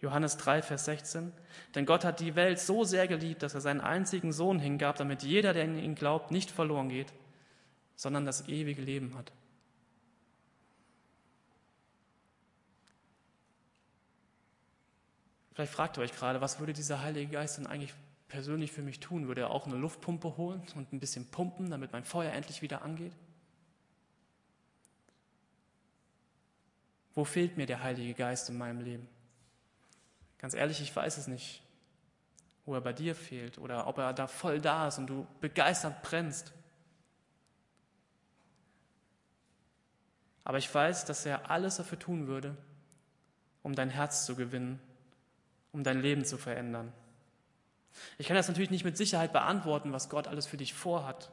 Johannes 0.00 0.36
3, 0.36 0.62
Vers 0.62 0.84
16. 0.84 1.32
Denn 1.74 1.86
Gott 1.86 2.04
hat 2.04 2.20
die 2.20 2.34
Welt 2.34 2.58
so 2.58 2.84
sehr 2.84 3.06
geliebt, 3.08 3.42
dass 3.42 3.54
er 3.54 3.60
seinen 3.60 3.80
einzigen 3.80 4.32
Sohn 4.32 4.58
hingab, 4.58 4.96
damit 4.96 5.22
jeder, 5.22 5.54
der 5.54 5.64
in 5.64 5.78
ihn 5.78 5.94
glaubt, 5.94 6.30
nicht 6.30 6.50
verloren 6.50 6.88
geht, 6.88 7.12
sondern 7.96 8.26
das 8.26 8.48
ewige 8.48 8.82
Leben 8.82 9.16
hat. 9.16 9.32
Vielleicht 15.54 15.72
fragt 15.72 15.98
ihr 15.98 16.02
euch 16.02 16.12
gerade, 16.12 16.40
was 16.40 16.58
würde 16.58 16.72
dieser 16.72 17.02
Heilige 17.02 17.30
Geist 17.30 17.58
denn 17.58 17.66
eigentlich 17.66 17.94
persönlich 18.28 18.72
für 18.72 18.82
mich 18.82 19.00
tun? 19.00 19.28
Würde 19.28 19.42
er 19.42 19.50
auch 19.50 19.66
eine 19.66 19.76
Luftpumpe 19.76 20.36
holen 20.36 20.62
und 20.74 20.92
ein 20.92 20.98
bisschen 20.98 21.26
pumpen, 21.30 21.70
damit 21.70 21.92
mein 21.92 22.04
Feuer 22.04 22.32
endlich 22.32 22.62
wieder 22.62 22.82
angeht? 22.82 23.12
Wo 27.14 27.24
fehlt 27.24 27.56
mir 27.56 27.66
der 27.66 27.82
Heilige 27.82 28.14
Geist 28.14 28.48
in 28.48 28.58
meinem 28.58 28.80
Leben? 28.80 29.08
Ganz 30.38 30.54
ehrlich, 30.54 30.80
ich 30.80 30.94
weiß 30.94 31.18
es 31.18 31.26
nicht, 31.26 31.62
wo 32.64 32.74
er 32.74 32.80
bei 32.80 32.92
dir 32.92 33.14
fehlt 33.14 33.58
oder 33.58 33.86
ob 33.86 33.98
er 33.98 34.12
da 34.12 34.26
voll 34.26 34.60
da 34.60 34.88
ist 34.88 34.98
und 34.98 35.06
du 35.06 35.26
begeistert 35.40 36.02
brennst. 36.02 36.52
Aber 40.44 40.58
ich 40.58 40.72
weiß, 40.72 41.04
dass 41.04 41.26
er 41.26 41.50
alles 41.50 41.76
dafür 41.76 41.98
tun 41.98 42.26
würde, 42.26 42.56
um 43.62 43.74
dein 43.74 43.90
Herz 43.90 44.26
zu 44.26 44.34
gewinnen, 44.34 44.80
um 45.70 45.84
dein 45.84 46.00
Leben 46.00 46.24
zu 46.24 46.36
verändern. 46.36 46.92
Ich 48.18 48.26
kann 48.26 48.36
das 48.36 48.48
natürlich 48.48 48.70
nicht 48.70 48.84
mit 48.84 48.96
Sicherheit 48.96 49.32
beantworten, 49.32 49.92
was 49.92 50.08
Gott 50.08 50.26
alles 50.26 50.46
für 50.46 50.56
dich 50.56 50.74
vorhat, 50.74 51.30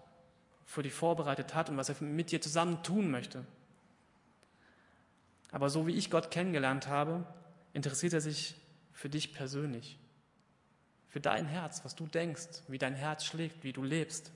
für 0.66 0.84
dich 0.84 0.94
vorbereitet 0.94 1.56
hat 1.56 1.70
und 1.70 1.78
was 1.78 1.90
er 1.90 2.04
mit 2.04 2.32
dir 2.32 2.42
zusammen 2.42 2.84
tun 2.84 3.10
möchte. 3.10 3.46
Aber 5.52 5.70
so 5.70 5.88
wie 5.88 5.96
ich 5.96 6.12
Gott 6.12 6.32
kennengelernt 6.32 6.88
habe, 6.88 7.26
interessiert 7.74 8.14
er 8.14 8.22
sich 8.22 8.56
für 8.94 9.10
dich 9.10 9.34
persönlich, 9.34 9.98
für 11.08 11.20
dein 11.20 11.46
Herz, 11.46 11.84
was 11.86 11.96
du 11.96 12.06
denkst, 12.06 12.64
wie 12.68 12.78
dein 12.78 12.94
Herz 12.94 13.26
schlägt, 13.26 13.64
wie 13.64 13.74
du 13.74 13.84
lebst. 13.84 14.32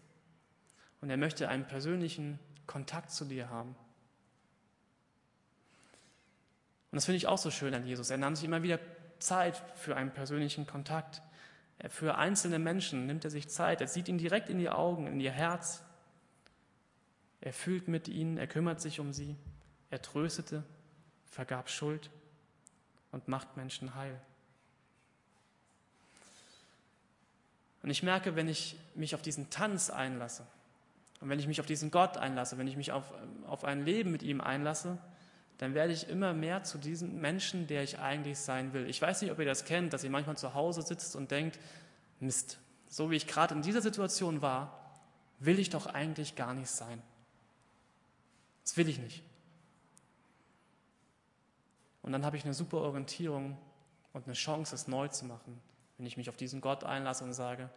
Und 1.02 1.10
er 1.10 1.18
möchte 1.18 1.50
einen 1.50 1.68
persönlichen 1.68 2.40
Kontakt 2.66 3.12
zu 3.12 3.26
dir 3.26 3.50
haben. 3.50 3.76
Und 6.92 6.98
das 6.98 7.06
finde 7.06 7.18
ich 7.18 7.28
auch 7.28 7.38
so 7.38 7.52
schön 7.52 7.74
an 7.74 7.86
Jesus. 7.86 8.10
Er 8.10 8.18
nahm 8.18 8.36
sich 8.36 8.46
immer 8.46 8.64
wieder 8.64 8.80
Zeit 9.20 9.62
für 9.76 9.96
einen 9.96 10.12
persönlichen 10.12 10.68
Kontakt. 10.68 11.22
Für 11.90 12.18
einzelne 12.18 12.60
Menschen 12.60 13.08
nimmt 13.08 13.26
er 13.26 13.32
sich 13.32 13.50
Zeit. 13.50 13.82
Er 13.82 13.88
sieht 13.88 14.08
ihnen 14.08 14.18
direkt 14.18 14.50
in 14.50 14.60
die 14.60 14.70
Augen, 14.70 15.08
in 15.08 15.20
ihr 15.20 15.32
Herz. 15.32 15.84
Er 17.42 17.52
fühlt 17.52 17.88
mit 17.88 18.08
ihnen, 18.08 18.38
er 18.38 18.48
kümmert 18.48 18.80
sich 18.80 19.00
um 19.00 19.12
sie. 19.12 19.36
Er 19.90 20.02
tröstete, 20.02 20.64
vergab 21.34 21.70
Schuld 21.70 22.12
und 23.12 23.28
macht 23.28 23.58
Menschen 23.58 23.96
heil. 23.96 24.20
Und 27.82 27.90
ich 27.90 28.04
merke, 28.04 28.36
wenn 28.36 28.48
ich 28.48 28.78
mich 28.96 29.16
auf 29.16 29.22
diesen 29.22 29.50
Tanz 29.50 29.90
einlasse 29.90 30.46
und 31.20 31.30
wenn 31.30 31.40
ich 31.40 31.48
mich 31.48 31.60
auf 31.60 31.66
diesen 31.66 31.92
Gott 31.92 32.18
einlasse, 32.18 32.58
wenn 32.58 32.68
ich 32.68 32.78
mich 32.78 32.92
auf, 32.92 33.12
auf 33.48 33.66
ein 33.66 33.84
Leben 33.84 34.12
mit 34.12 34.24
ihm 34.24 34.42
einlasse, 34.42 34.98
dann 35.58 35.74
werde 35.74 35.92
ich 35.92 36.08
immer 36.08 36.34
mehr 36.34 36.64
zu 36.64 36.78
diesem 36.78 37.20
Menschen, 37.20 37.68
der 37.68 37.84
ich 37.84 38.00
eigentlich 38.00 38.38
sein 38.38 38.74
will. 38.74 38.88
Ich 38.88 39.02
weiß 39.02 39.22
nicht, 39.22 39.32
ob 39.32 39.40
ihr 39.40 39.46
das 39.46 39.66
kennt, 39.66 39.92
dass 39.92 40.04
ihr 40.04 40.10
manchmal 40.10 40.38
zu 40.38 40.54
Hause 40.54 40.82
sitzt 40.82 41.16
und 41.16 41.32
denkt, 41.32 41.60
Mist, 42.20 42.60
so 42.88 43.12
wie 43.12 43.16
ich 43.16 43.28
gerade 43.28 43.56
in 43.56 43.62
dieser 43.62 43.82
Situation 43.82 44.42
war, 44.42 44.80
will 45.40 45.60
ich 45.60 45.70
doch 45.70 45.88
eigentlich 45.88 46.36
gar 46.36 46.54
nicht 46.54 46.70
sein. 46.70 47.02
Das 48.64 48.78
will 48.78 48.88
ich 48.88 49.00
nicht. 49.00 49.24
Und 52.04 52.12
dann 52.12 52.26
habe 52.26 52.38
ich 52.38 52.44
eine 52.44 52.54
super 52.54 52.78
Orientierung 52.78 53.58
und 54.12 54.26
eine 54.26 54.34
Chance, 54.34 54.76
es 54.76 54.88
neu 54.88 55.08
zu 55.08 55.26
machen, 55.26 55.60
wenn 55.98 56.06
ich 56.06 56.18
mich 56.18 56.30
auf 56.30 56.38
diesen 56.38 56.62
Gott 56.62 56.84
einlasse 56.84 57.24
und 57.24 57.34
sage, 57.34 57.70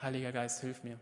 Heiliger 0.00 0.32
Geist, 0.32 0.60
hilf 0.60 0.82
mir. 0.82 0.98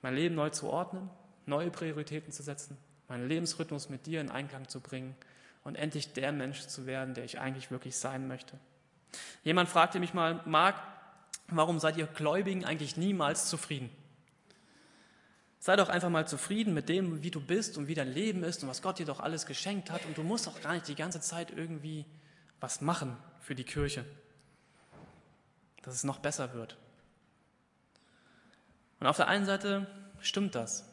Mein 0.00 0.14
Leben 0.14 0.34
neu 0.34 0.50
zu 0.50 0.68
ordnen, 0.68 1.10
neue 1.46 1.70
Prioritäten 1.70 2.32
zu 2.32 2.42
setzen, 2.42 2.76
meinen 3.08 3.28
Lebensrhythmus 3.28 3.88
mit 3.88 4.06
dir 4.06 4.20
in 4.20 4.30
Einklang 4.30 4.68
zu 4.68 4.80
bringen 4.80 5.14
und 5.64 5.74
endlich 5.74 6.12
der 6.12 6.32
Mensch 6.32 6.66
zu 6.66 6.86
werden, 6.86 7.14
der 7.14 7.24
ich 7.24 7.40
eigentlich 7.40 7.70
wirklich 7.70 7.96
sein 7.96 8.28
möchte. 8.28 8.58
Jemand 9.42 9.68
fragte 9.68 10.00
mich 10.00 10.14
mal, 10.14 10.40
Marc, 10.44 10.76
warum 11.48 11.78
seid 11.78 11.96
ihr 11.96 12.06
Gläubigen 12.06 12.64
eigentlich 12.64 12.96
niemals 12.96 13.48
zufrieden? 13.48 13.90
Sei 15.60 15.76
doch 15.76 15.88
einfach 15.88 16.08
mal 16.08 16.26
zufrieden 16.28 16.72
mit 16.72 16.88
dem, 16.88 17.22
wie 17.22 17.30
du 17.30 17.40
bist 17.40 17.78
und 17.78 17.88
wie 17.88 17.94
dein 17.94 18.12
Leben 18.12 18.44
ist 18.44 18.62
und 18.62 18.68
was 18.68 18.80
Gott 18.80 18.98
dir 18.98 19.06
doch 19.06 19.20
alles 19.20 19.44
geschenkt 19.44 19.90
hat. 19.90 20.04
Und 20.06 20.16
du 20.16 20.22
musst 20.22 20.46
doch 20.46 20.60
gar 20.60 20.72
nicht 20.72 20.86
die 20.86 20.94
ganze 20.94 21.20
Zeit 21.20 21.50
irgendwie 21.50 22.04
was 22.60 22.80
machen 22.80 23.16
für 23.40 23.54
die 23.54 23.64
Kirche, 23.64 24.04
dass 25.82 25.94
es 25.94 26.04
noch 26.04 26.18
besser 26.18 26.54
wird. 26.54 26.76
Und 29.00 29.06
auf 29.06 29.16
der 29.16 29.28
einen 29.28 29.46
Seite 29.46 29.86
stimmt 30.20 30.54
das. 30.54 30.84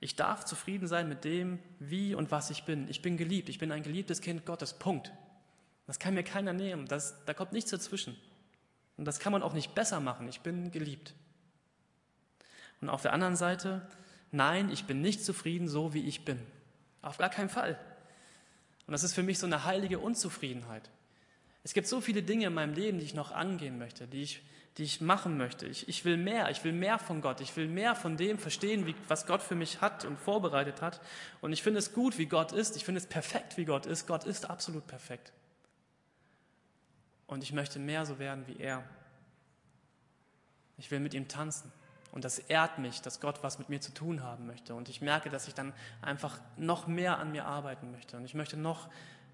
Ich 0.00 0.16
darf 0.16 0.44
zufrieden 0.44 0.86
sein 0.86 1.08
mit 1.08 1.24
dem, 1.24 1.58
wie 1.78 2.14
und 2.14 2.30
was 2.30 2.50
ich 2.50 2.64
bin. 2.64 2.88
Ich 2.88 3.00
bin 3.00 3.16
geliebt. 3.16 3.48
Ich 3.48 3.58
bin 3.58 3.72
ein 3.72 3.82
geliebtes 3.82 4.20
Kind 4.20 4.44
Gottes. 4.44 4.74
Punkt. 4.74 5.12
Das 5.86 5.98
kann 5.98 6.14
mir 6.14 6.24
keiner 6.24 6.52
nehmen. 6.52 6.86
Das, 6.86 7.24
da 7.24 7.34
kommt 7.34 7.52
nichts 7.52 7.70
dazwischen. 7.70 8.16
Und 8.96 9.06
das 9.06 9.18
kann 9.18 9.32
man 9.32 9.42
auch 9.42 9.54
nicht 9.54 9.74
besser 9.74 10.00
machen. 10.00 10.28
Ich 10.28 10.40
bin 10.40 10.70
geliebt. 10.70 11.14
Und 12.80 12.88
auf 12.88 13.02
der 13.02 13.12
anderen 13.12 13.36
Seite 13.36 13.86
nein, 14.34 14.70
ich 14.70 14.84
bin 14.84 15.00
nicht 15.00 15.24
zufrieden 15.24 15.68
so, 15.68 15.94
wie 15.94 16.06
ich 16.06 16.24
bin. 16.24 16.38
Auf 17.02 17.18
gar 17.18 17.30
keinen 17.30 17.48
Fall. 17.48 17.78
Und 18.86 18.92
das 18.92 19.02
ist 19.02 19.14
für 19.14 19.22
mich 19.22 19.38
so 19.38 19.46
eine 19.46 19.64
heilige 19.64 19.98
Unzufriedenheit. 19.98 20.90
Es 21.62 21.72
gibt 21.72 21.86
so 21.86 22.00
viele 22.00 22.22
Dinge 22.22 22.46
in 22.46 22.54
meinem 22.54 22.74
Leben, 22.74 22.98
die 22.98 23.04
ich 23.04 23.14
noch 23.14 23.32
angehen 23.32 23.78
möchte, 23.78 24.06
die 24.06 24.22
ich, 24.22 24.42
die 24.76 24.82
ich 24.82 25.00
machen 25.00 25.38
möchte. 25.38 25.66
Ich, 25.66 25.88
ich 25.88 26.04
will 26.04 26.18
mehr, 26.18 26.50
ich 26.50 26.62
will 26.62 26.72
mehr 26.72 26.98
von 26.98 27.22
Gott, 27.22 27.40
ich 27.40 27.56
will 27.56 27.68
mehr 27.68 27.94
von 27.94 28.18
dem 28.18 28.38
verstehen, 28.38 28.86
wie, 28.86 28.94
was 29.08 29.26
Gott 29.26 29.42
für 29.42 29.54
mich 29.54 29.80
hat 29.80 30.04
und 30.04 30.18
vorbereitet 30.18 30.82
hat. 30.82 31.00
Und 31.40 31.52
ich 31.52 31.62
finde 31.62 31.78
es 31.78 31.94
gut, 31.94 32.18
wie 32.18 32.26
Gott 32.26 32.52
ist, 32.52 32.76
ich 32.76 32.84
finde 32.84 32.98
es 32.98 33.06
perfekt, 33.06 33.56
wie 33.56 33.64
Gott 33.64 33.86
ist. 33.86 34.06
Gott 34.06 34.24
ist 34.24 34.50
absolut 34.50 34.86
perfekt. 34.86 35.32
Und 37.26 37.42
ich 37.42 37.52
möchte 37.52 37.78
mehr 37.78 38.04
so 38.04 38.18
werden 38.18 38.46
wie 38.46 38.58
er. 38.58 38.84
Ich 40.76 40.90
will 40.90 41.00
mit 41.00 41.14
ihm 41.14 41.28
tanzen. 41.28 41.72
Und 42.14 42.24
das 42.24 42.38
ehrt 42.38 42.78
mich, 42.78 43.02
dass 43.02 43.20
Gott 43.20 43.42
was 43.42 43.58
mit 43.58 43.68
mir 43.70 43.80
zu 43.80 43.92
tun 43.92 44.22
haben 44.22 44.46
möchte. 44.46 44.76
Und 44.76 44.88
ich 44.88 45.00
merke, 45.00 45.30
dass 45.30 45.48
ich 45.48 45.54
dann 45.54 45.72
einfach 46.00 46.38
noch 46.56 46.86
mehr 46.86 47.18
an 47.18 47.32
mir 47.32 47.44
arbeiten 47.44 47.90
möchte. 47.90 48.16
Und 48.16 48.24
ich 48.24 48.34
möchte 48.34 48.56
noch 48.56 48.88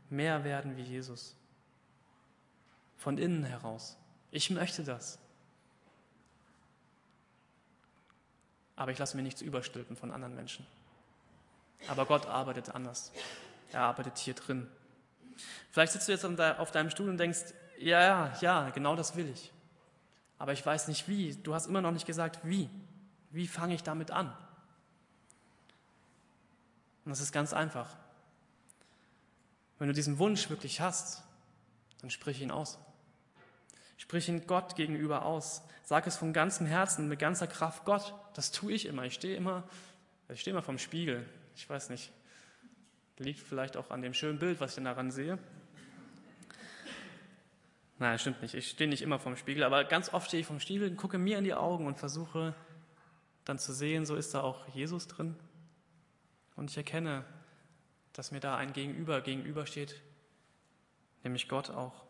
mehr 0.08 0.44
werden 0.44 0.78
wie 0.78 0.82
Jesus. 0.82 1.36
Von 2.96 3.18
innen 3.18 3.44
heraus. 3.44 3.98
Ich 4.30 4.48
möchte 4.48 4.82
das. 4.82 5.18
Aber 8.76 8.92
ich 8.92 8.98
lasse 8.98 9.14
mir 9.14 9.24
nichts 9.24 9.42
überstülpen 9.42 9.94
von 9.94 10.10
anderen 10.10 10.34
Menschen. 10.34 10.66
Aber 11.86 12.06
Gott 12.06 12.24
arbeitet 12.24 12.74
anders. 12.74 13.12
Er 13.72 13.82
arbeitet 13.82 14.16
hier 14.16 14.32
drin. 14.32 14.66
Vielleicht 15.70 15.92
sitzt 15.92 16.08
du 16.08 16.12
jetzt 16.12 16.24
auf 16.24 16.70
deinem 16.70 16.88
Stuhl 16.88 17.10
und 17.10 17.18
denkst, 17.18 17.52
ja, 17.78 18.00
ja, 18.00 18.38
ja, 18.40 18.70
genau 18.70 18.96
das 18.96 19.16
will 19.16 19.28
ich 19.28 19.52
aber 20.40 20.54
ich 20.54 20.64
weiß 20.64 20.88
nicht 20.88 21.06
wie. 21.06 21.36
Du 21.36 21.54
hast 21.54 21.66
immer 21.66 21.82
noch 21.82 21.92
nicht 21.92 22.06
gesagt, 22.06 22.40
wie. 22.44 22.70
Wie 23.30 23.46
fange 23.46 23.74
ich 23.74 23.82
damit 23.82 24.10
an? 24.10 24.28
Und 27.04 27.10
das 27.10 27.20
ist 27.20 27.30
ganz 27.30 27.52
einfach. 27.52 27.94
Wenn 29.78 29.88
du 29.88 29.92
diesen 29.92 30.18
Wunsch 30.18 30.48
wirklich 30.48 30.80
hast, 30.80 31.22
dann 32.00 32.08
sprich 32.08 32.40
ihn 32.40 32.50
aus. 32.50 32.78
Sprich 33.98 34.30
ihn 34.30 34.46
Gott 34.46 34.76
gegenüber 34.76 35.26
aus. 35.26 35.60
Sag 35.84 36.06
es 36.06 36.16
von 36.16 36.32
ganzem 36.32 36.66
Herzen, 36.66 37.06
mit 37.06 37.18
ganzer 37.18 37.46
Kraft. 37.46 37.84
Gott, 37.84 38.14
das 38.32 38.50
tue 38.50 38.72
ich 38.72 38.86
immer. 38.86 39.04
Ich 39.04 39.12
stehe 39.12 39.36
immer, 39.36 39.64
ich 40.30 40.40
stehe 40.40 40.54
immer 40.54 40.62
vom 40.62 40.78
Spiegel. 40.78 41.28
Ich 41.54 41.68
weiß 41.68 41.90
nicht. 41.90 42.10
Liegt 43.18 43.40
vielleicht 43.40 43.76
auch 43.76 43.90
an 43.90 44.00
dem 44.00 44.14
schönen 44.14 44.38
Bild, 44.38 44.58
was 44.58 44.70
ich 44.70 44.76
dann 44.76 44.84
daran 44.86 45.10
sehe. 45.10 45.38
Nein, 48.00 48.18
stimmt 48.18 48.40
nicht. 48.40 48.54
Ich 48.54 48.70
stehe 48.70 48.88
nicht 48.88 49.02
immer 49.02 49.18
vorm 49.18 49.36
Spiegel, 49.36 49.62
aber 49.62 49.84
ganz 49.84 50.12
oft 50.14 50.28
stehe 50.28 50.40
ich 50.40 50.46
vorm 50.46 50.58
Spiegel, 50.58 50.90
gucke 50.94 51.18
mir 51.18 51.36
in 51.36 51.44
die 51.44 51.52
Augen 51.52 51.86
und 51.86 51.98
versuche 51.98 52.54
dann 53.44 53.58
zu 53.58 53.74
sehen, 53.74 54.06
so 54.06 54.16
ist 54.16 54.32
da 54.32 54.40
auch 54.40 54.66
Jesus 54.68 55.06
drin. 55.06 55.36
Und 56.56 56.70
ich 56.70 56.76
erkenne, 56.78 57.24
dass 58.14 58.32
mir 58.32 58.40
da 58.40 58.56
ein 58.56 58.72
Gegenüber 58.72 59.20
gegenübersteht, 59.20 60.00
nämlich 61.24 61.46
Gott 61.46 61.68
auch. 61.68 62.06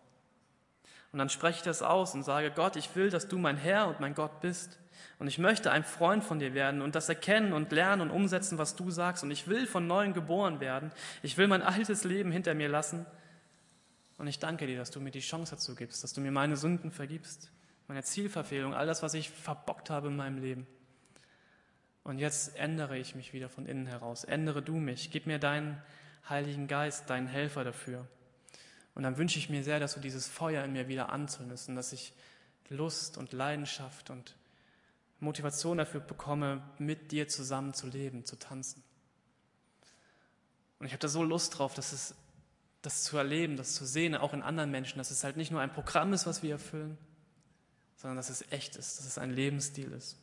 Und 1.10 1.18
dann 1.18 1.28
spreche 1.28 1.58
ich 1.58 1.64
das 1.64 1.82
aus 1.82 2.14
und 2.14 2.22
sage, 2.22 2.52
Gott, 2.52 2.76
ich 2.76 2.94
will, 2.94 3.10
dass 3.10 3.26
du 3.26 3.36
mein 3.36 3.56
Herr 3.56 3.88
und 3.88 3.98
mein 3.98 4.14
Gott 4.14 4.40
bist. 4.40 4.78
Und 5.18 5.26
ich 5.26 5.38
möchte 5.38 5.72
ein 5.72 5.82
Freund 5.82 6.22
von 6.22 6.38
dir 6.38 6.54
werden 6.54 6.82
und 6.82 6.94
das 6.94 7.08
erkennen 7.08 7.52
und 7.52 7.72
lernen 7.72 8.02
und 8.02 8.10
umsetzen, 8.10 8.58
was 8.58 8.76
du 8.76 8.92
sagst. 8.92 9.24
Und 9.24 9.32
ich 9.32 9.48
will 9.48 9.66
von 9.66 9.88
neuem 9.88 10.12
geboren 10.12 10.60
werden. 10.60 10.92
Ich 11.24 11.36
will 11.36 11.48
mein 11.48 11.62
altes 11.62 12.04
Leben 12.04 12.30
hinter 12.30 12.54
mir 12.54 12.68
lassen. 12.68 13.06
Und 14.20 14.26
ich 14.26 14.38
danke 14.38 14.66
dir, 14.66 14.76
dass 14.76 14.90
du 14.90 15.00
mir 15.00 15.12
die 15.12 15.20
Chance 15.20 15.52
dazu 15.52 15.74
gibst, 15.74 16.04
dass 16.04 16.12
du 16.12 16.20
mir 16.20 16.30
meine 16.30 16.54
Sünden 16.58 16.90
vergibst, 16.90 17.50
meine 17.88 18.02
Zielverfehlung, 18.02 18.74
all 18.74 18.86
das, 18.86 19.02
was 19.02 19.14
ich 19.14 19.30
verbockt 19.30 19.88
habe 19.88 20.08
in 20.08 20.16
meinem 20.16 20.42
Leben. 20.42 20.66
Und 22.04 22.18
jetzt 22.18 22.54
ändere 22.58 22.98
ich 22.98 23.14
mich 23.14 23.32
wieder 23.32 23.48
von 23.48 23.64
innen 23.64 23.86
heraus. 23.86 24.24
Ändere 24.24 24.60
du 24.60 24.74
mich. 24.74 25.10
Gib 25.10 25.26
mir 25.26 25.38
deinen 25.38 25.82
Heiligen 26.28 26.68
Geist, 26.68 27.08
deinen 27.08 27.28
Helfer 27.28 27.64
dafür. 27.64 28.06
Und 28.94 29.04
dann 29.04 29.16
wünsche 29.16 29.38
ich 29.38 29.48
mir 29.48 29.64
sehr, 29.64 29.80
dass 29.80 29.94
du 29.94 30.00
dieses 30.00 30.28
Feuer 30.28 30.64
in 30.64 30.74
mir 30.74 30.86
wieder 30.86 31.08
anzündest 31.08 31.70
und 31.70 31.76
dass 31.76 31.94
ich 31.94 32.12
Lust 32.68 33.16
und 33.16 33.32
Leidenschaft 33.32 34.10
und 34.10 34.36
Motivation 35.18 35.78
dafür 35.78 36.00
bekomme, 36.00 36.60
mit 36.76 37.10
dir 37.10 37.26
zusammen 37.26 37.72
zu 37.72 37.86
leben, 37.86 38.26
zu 38.26 38.36
tanzen. 38.36 38.82
Und 40.78 40.84
ich 40.84 40.92
habe 40.92 41.00
da 41.00 41.08
so 41.08 41.22
Lust 41.22 41.58
drauf, 41.58 41.72
dass 41.72 41.92
es, 41.92 42.14
das 42.82 43.02
zu 43.02 43.18
erleben, 43.18 43.56
das 43.56 43.74
zu 43.74 43.84
sehen, 43.84 44.14
auch 44.14 44.32
in 44.32 44.42
anderen 44.42 44.70
Menschen, 44.70 44.98
dass 44.98 45.10
es 45.10 45.24
halt 45.24 45.36
nicht 45.36 45.50
nur 45.50 45.60
ein 45.60 45.72
Programm 45.72 46.12
ist, 46.12 46.26
was 46.26 46.42
wir 46.42 46.52
erfüllen, 46.52 46.96
sondern 47.96 48.16
dass 48.16 48.30
es 48.30 48.50
echt 48.50 48.76
ist, 48.76 48.98
dass 48.98 49.06
es 49.06 49.18
ein 49.18 49.30
Lebensstil 49.30 49.92
ist. 49.92 50.16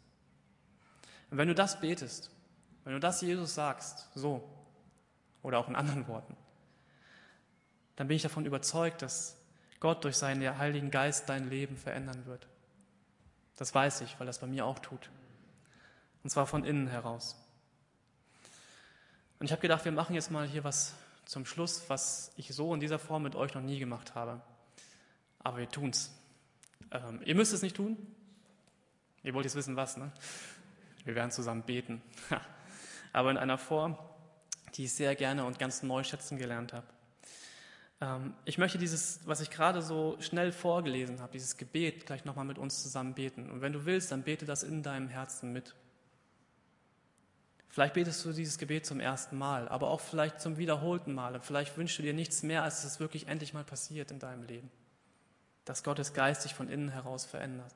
Und 1.30 1.38
wenn 1.38 1.48
du 1.48 1.56
das 1.56 1.80
betest, 1.80 2.32
wenn 2.84 2.94
du 2.94 3.00
das 3.00 3.22
Jesus 3.22 3.54
sagst, 3.54 4.10
so, 4.16 4.48
oder 5.44 5.60
auch 5.60 5.68
in 5.68 5.76
anderen 5.76 6.08
Worten, 6.08 6.36
dann 7.96 8.08
bin 8.08 8.16
ich 8.16 8.24
davon 8.24 8.46
überzeugt, 8.46 9.02
dass 9.02 9.38
Gott 9.80 10.04
durch 10.04 10.18
seinen 10.18 10.58
Heiligen 10.58 10.90
Geist 10.90 11.30
dein 11.30 11.50
Leben 11.50 11.78
verändern 11.78 12.26
wird. 12.26 12.48
Das 13.58 13.74
weiß 13.74 14.02
ich, 14.02 14.20
weil 14.20 14.28
das 14.28 14.40
bei 14.40 14.48
mir 14.48 14.66
auch 14.66 14.80
tut. 14.80 15.10
Und 16.24 16.30
zwar 16.30 16.48
von 16.48 16.64
innen 16.64 16.88
heraus. 16.88 17.36
Und 19.40 19.46
ich 19.46 19.52
habe 19.52 19.62
gedacht, 19.62 19.86
wir 19.86 19.92
machen 19.92 20.16
jetzt 20.16 20.32
mal 20.32 20.48
hier 20.48 20.64
was 20.64 20.94
zum 21.28 21.46
Schluss, 21.46 21.90
was 21.90 22.32
ich 22.38 22.54
so 22.56 22.74
in 22.74 22.80
dieser 22.80 23.00
Form 23.00 23.24
mit 23.24 23.36
euch 23.36 23.54
noch 23.54 23.62
nie 23.62 23.80
gemacht 23.80 24.16
habe. 24.16 24.42
Aber 25.40 25.58
wir 25.58 25.70
tun's. 25.70 26.12
Ähm, 26.92 27.22
ihr 27.26 27.36
müsst 27.36 27.54
es 27.54 27.62
nicht 27.62 27.76
tun. 27.76 27.98
Ihr 29.24 29.34
wollt 29.34 29.46
jetzt 29.46 29.56
wissen, 29.56 29.76
was, 29.76 29.98
ne? 29.98 30.12
Wir 31.04 31.16
werden 31.16 31.32
zusammen 31.32 31.64
beten. 31.64 32.02
Aber 33.14 33.30
in 33.30 33.38
einer 33.38 33.58
Form, 33.58 33.98
die 34.76 34.86
ich 34.86 34.94
sehr 34.94 35.16
gerne 35.16 35.44
und 35.44 35.60
ganz 35.60 35.84
neu 35.84 36.04
schätzen 36.04 36.38
gelernt 36.38 36.72
habe. 36.72 36.88
Ähm, 38.00 38.34
ich 38.46 38.58
möchte 38.58 38.78
dieses, 38.78 39.20
was 39.26 39.42
ich 39.42 39.50
gerade 39.50 39.82
so 39.82 40.16
schnell 40.22 40.54
vorgelesen 40.54 41.20
habe, 41.20 41.34
dieses 41.34 41.58
Gebet 41.58 42.06
gleich 42.06 42.24
nochmal 42.24 42.46
mit 42.46 42.58
uns 42.58 42.82
zusammen 42.82 43.14
beten. 43.16 43.50
Und 43.50 43.62
wenn 43.62 43.74
du 43.74 43.86
willst, 43.86 44.12
dann 44.12 44.24
bete 44.24 44.46
das 44.46 44.64
in 44.64 44.82
deinem 44.82 45.10
Herzen 45.10 45.52
mit. 45.52 45.76
Vielleicht 47.70 47.94
betest 47.94 48.24
du 48.26 48.32
dieses 48.32 48.58
Gebet 48.58 48.86
zum 48.86 49.00
ersten 49.00 49.38
Mal, 49.38 49.68
aber 49.68 49.90
auch 49.90 50.00
vielleicht 50.02 50.42
zum 50.42 50.58
wiederholten 50.58 51.14
Mal. 51.14 51.36
Und 51.36 51.46
vielleicht 51.46 51.78
wünschst 51.78 52.00
du 52.00 52.04
dir 52.04 52.14
nichts 52.14 52.44
mehr, 52.44 52.64
als 52.64 52.82
dass 52.82 52.94
es 52.94 53.00
wirklich 53.00 53.28
endlich 53.28 53.54
mal 53.54 53.64
passiert 53.64 54.12
in 54.12 54.20
deinem 54.20 54.44
Leben. 54.44 54.72
Dass 55.66 55.84
Gottes 55.84 56.14
Geist 56.14 56.46
dich 56.46 56.54
von 56.54 56.70
innen 56.70 56.90
heraus 56.90 57.26
verändert. 57.26 57.76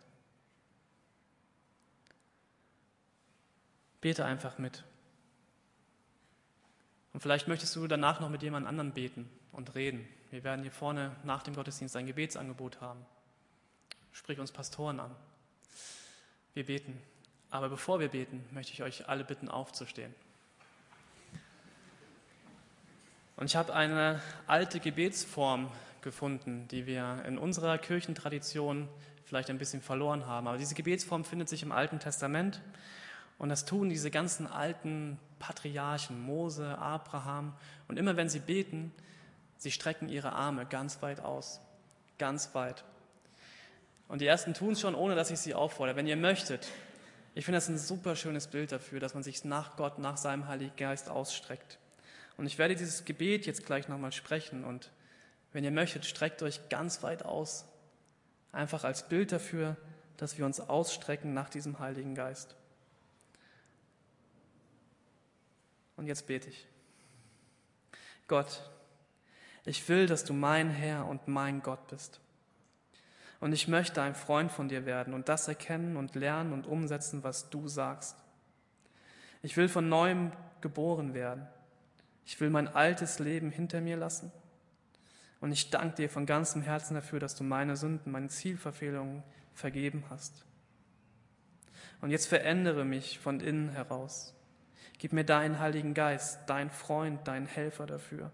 Bete 3.99 4.25
einfach 4.25 4.58
mit. 4.58 4.84
Und 7.13 7.19
vielleicht 7.19 7.47
möchtest 7.47 7.75
du 7.75 7.88
danach 7.88 8.19
noch 8.19 8.30
mit 8.30 8.41
jemand 8.41 8.67
anderem 8.67 8.93
beten 8.93 9.30
und 9.51 9.75
reden. 9.75 10.08
Wir 10.32 10.43
werden 10.43 10.62
hier 10.62 10.71
vorne 10.71 11.15
nach 11.23 11.43
dem 11.43 11.54
Gottesdienst 11.54 11.95
ein 11.95 12.08
Gebetsangebot 12.08 12.82
haben. 12.82 13.06
Sprich 14.13 14.39
uns 14.39 14.51
Pastoren 14.51 14.99
an. 14.99 15.15
Wir 16.54 16.65
beten. 16.65 16.99
Aber 17.52 17.68
bevor 17.68 18.00
wir 18.00 18.08
beten, 18.08 18.44
möchte 18.52 18.72
ich 18.72 18.82
euch 18.82 19.10
alle 19.10 19.26
bitten, 19.26 19.50
aufzustehen. 19.50 20.16
Und 23.36 23.46
ich 23.46 23.56
habe 23.56 23.74
eine 23.74 24.22
alte 24.48 24.80
Gebetsform 24.80 25.70
gefunden, 26.02 26.68
die 26.70 26.86
wir 26.86 27.24
in 27.28 27.38
unserer 27.38 27.78
Kirchentradition 27.78 28.88
vielleicht 29.26 29.50
ein 29.50 29.58
bisschen 29.58 29.82
verloren 29.82 30.26
haben. 30.28 30.48
Aber 30.48 30.58
diese 30.58 30.76
Gebetsform 30.76 31.26
findet 31.26 31.50
sich 31.50 31.62
im 31.62 31.72
Alten 31.72 32.00
Testament. 32.00 32.62
Und 33.38 33.50
das 33.50 33.66
tun 33.66 33.90
diese 33.90 34.12
ganzen 34.12 34.48
alten 34.48 35.20
Patriarchen, 35.40 36.22
Mose, 36.22 36.78
Abraham. 36.78 37.54
Und 37.88 37.98
immer 37.98 38.16
wenn 38.16 38.30
sie 38.30 38.40
beten, 38.40 38.94
sie 39.58 39.72
strecken 39.72 40.08
ihre 40.08 40.32
Arme 40.32 40.66
ganz 40.66 41.02
weit 41.02 41.20
aus, 41.20 41.60
ganz 42.18 42.54
weit. 42.56 42.84
Und 44.08 44.22
die 44.22 44.28
ersten 44.28 44.54
tun 44.54 44.74
es 44.74 44.82
schon, 44.82 44.96
ohne 44.96 45.16
dass 45.16 45.32
ich 45.32 45.40
sie 45.40 45.54
auffordere. 45.54 45.96
Wenn 45.96 46.08
ihr 46.08 46.18
möchtet, 46.18 46.68
ich 47.34 47.46
finde 47.46 47.58
das 47.58 47.70
ein 47.70 47.78
super 47.78 48.15
schönes 48.15 48.48
Bild 48.48 48.72
dafür, 48.72 49.00
dass 49.00 49.13
man 49.13 49.24
sich 49.24 49.46
nach 49.46 49.78
Gott, 49.78 50.00
nach 50.00 50.17
seinem 50.17 50.48
Heiligen 50.48 50.76
Geist 50.76 51.10
ausstreckt. 51.10 51.80
Und 52.38 52.46
ich 52.46 52.58
werde 52.58 52.76
dieses 52.76 53.06
Gebet 53.06 53.46
jetzt 53.46 53.65
gleich 53.65 53.88
nochmal 53.88 54.12
sprechen. 54.12 54.65
Und 54.65 54.91
wenn 55.54 55.63
ihr 55.63 55.72
möchtet, 55.72 56.06
streckt 56.06 56.44
euch 56.44 56.70
ganz 56.70 57.04
weit 57.04 57.24
aus. 57.24 57.65
Einfach 58.52 58.84
als 58.84 59.08
Bild 59.08 59.32
dafür, 59.32 59.78
dass 60.17 60.38
wir 60.38 60.46
uns 60.46 60.60
ausstrecken 60.60 61.34
nach 61.34 61.50
diesem 61.50 61.80
Heiligen 61.80 62.15
Geist. 62.15 62.56
Und 65.96 66.08
jetzt 66.08 66.28
bete 66.28 66.50
ich. 66.50 66.67
Gott, 68.28 68.70
ich 69.65 69.88
will, 69.88 70.08
dass 70.08 70.24
du 70.24 70.34
mein 70.34 70.70
Herr 70.70 71.06
und 71.06 71.28
mein 71.28 71.62
Gott 71.62 71.88
bist. 71.88 72.20
Und 73.41 73.54
ich 73.54 73.67
möchte 73.67 74.01
ein 74.01 74.15
Freund 74.15 74.51
von 74.51 74.69
dir 74.69 74.86
werden 74.86 75.13
und 75.13 75.27
das 75.27 75.47
erkennen 75.47 75.97
und 75.97 76.15
lernen 76.15 76.54
und 76.54 76.67
umsetzen, 76.67 77.23
was 77.23 77.49
du 77.49 77.67
sagst. 77.67 78.15
Ich 79.41 79.58
will 79.58 79.67
von 79.67 79.89
neuem 79.89 80.32
geboren 80.62 81.13
werden. 81.13 81.47
Ich 82.23 82.39
will 82.39 82.51
mein 82.51 82.67
altes 82.67 83.17
Leben 83.19 83.49
hinter 83.49 83.82
mir 83.82 83.97
lassen. 83.97 84.32
Und 85.39 85.51
ich 85.51 85.71
danke 85.71 85.95
dir 85.95 86.10
von 86.10 86.27
ganzem 86.27 86.62
Herzen 86.62 86.93
dafür, 86.93 87.19
dass 87.19 87.36
du 87.36 87.43
meine 87.43 87.75
Sünden, 87.75 88.12
meine 88.12 88.30
Zielverfehlungen 88.30 89.23
vergeben 89.56 90.04
hast. 90.12 90.45
Und 91.99 92.12
jetzt 92.12 92.27
verändere 92.27 92.86
mich 92.86 93.17
von 93.17 93.39
innen 93.39 93.69
heraus. 93.69 94.36
Gib 94.99 95.13
mir 95.13 95.25
deinen 95.25 95.58
Heiligen 95.58 95.95
Geist, 95.95 96.39
dein 96.45 96.69
Freund, 96.69 97.27
dein 97.27 97.47
Helfer 97.47 97.88
dafür. 97.88 98.32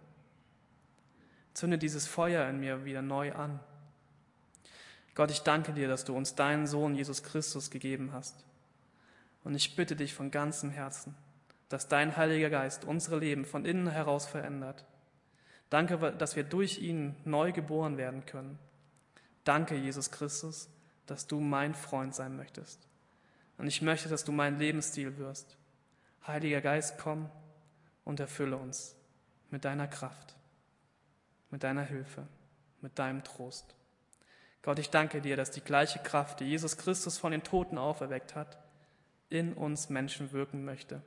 Zünde 1.54 1.78
dieses 1.78 2.08
Feuer 2.08 2.48
in 2.50 2.60
mir 2.60 2.84
wieder 2.84 3.02
neu 3.02 3.34
an. 3.34 3.62
Gott, 5.18 5.32
ich 5.32 5.42
danke 5.42 5.74
dir, 5.74 5.88
dass 5.88 6.06
du 6.06 6.16
uns 6.16 6.36
deinen 6.36 6.68
Sohn 6.68 6.94
Jesus 6.94 7.24
Christus 7.24 7.72
gegeben 7.72 8.12
hast. 8.14 8.46
Und 9.44 9.56
ich 9.56 9.76
bitte 9.76 9.96
dich 9.96 10.14
von 10.14 10.30
ganzem 10.30 10.70
Herzen, 10.70 11.16
dass 11.70 11.88
dein 11.88 12.16
Heiliger 12.18 12.52
Geist 12.52 12.86
unsere 12.86 13.18
Leben 13.18 13.44
von 13.44 13.66
innen 13.66 13.88
heraus 13.88 14.28
verändert. 14.28 14.86
Danke, 15.72 16.14
dass 16.20 16.36
wir 16.36 16.44
durch 16.44 16.78
ihn 16.78 17.16
neu 17.26 17.52
geboren 17.52 17.98
werden 17.98 18.28
können. 18.28 18.60
Danke, 19.44 19.76
Jesus 19.76 20.12
Christus, 20.12 20.70
dass 21.08 21.26
du 21.26 21.40
mein 21.40 21.74
Freund 21.74 22.14
sein 22.14 22.38
möchtest. 22.38 22.88
Und 23.58 23.66
ich 23.66 23.82
möchte, 23.82 24.10
dass 24.10 24.24
du 24.24 24.32
mein 24.32 24.60
Lebensstil 24.60 25.18
wirst. 25.18 25.58
Heiliger 26.28 26.62
Geist, 26.62 27.00
komm 27.00 27.28
und 28.06 28.20
erfülle 28.20 28.58
uns 28.58 28.96
mit 29.50 29.66
deiner 29.66 29.88
Kraft, 29.88 30.36
mit 31.50 31.64
deiner 31.64 31.82
Hilfe, 31.82 32.28
mit 32.82 33.00
deinem 33.00 33.24
Trost. 33.24 33.74
Gott, 34.68 34.80
ich 34.80 34.90
danke 34.90 35.22
dir, 35.22 35.38
dass 35.38 35.50
die 35.50 35.62
gleiche 35.62 36.00
Kraft, 36.00 36.42
die 36.42 36.44
Jesus 36.44 36.76
Christus 36.76 37.18
von 37.18 37.32
den 37.32 37.42
Toten 37.42 37.78
auferweckt 37.78 38.36
hat, 38.36 38.58
in 39.30 39.54
uns 39.54 39.88
Menschen 39.88 40.34
wirken 40.34 40.66
möchte. 40.66 41.02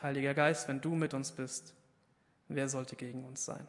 Heiliger 0.00 0.32
Geist, 0.32 0.68
wenn 0.68 0.80
du 0.80 0.94
mit 0.94 1.12
uns 1.12 1.32
bist, 1.32 1.74
wer 2.46 2.68
sollte 2.68 2.94
gegen 2.94 3.24
uns 3.24 3.44
sein? 3.44 3.66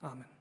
Amen. 0.00 0.39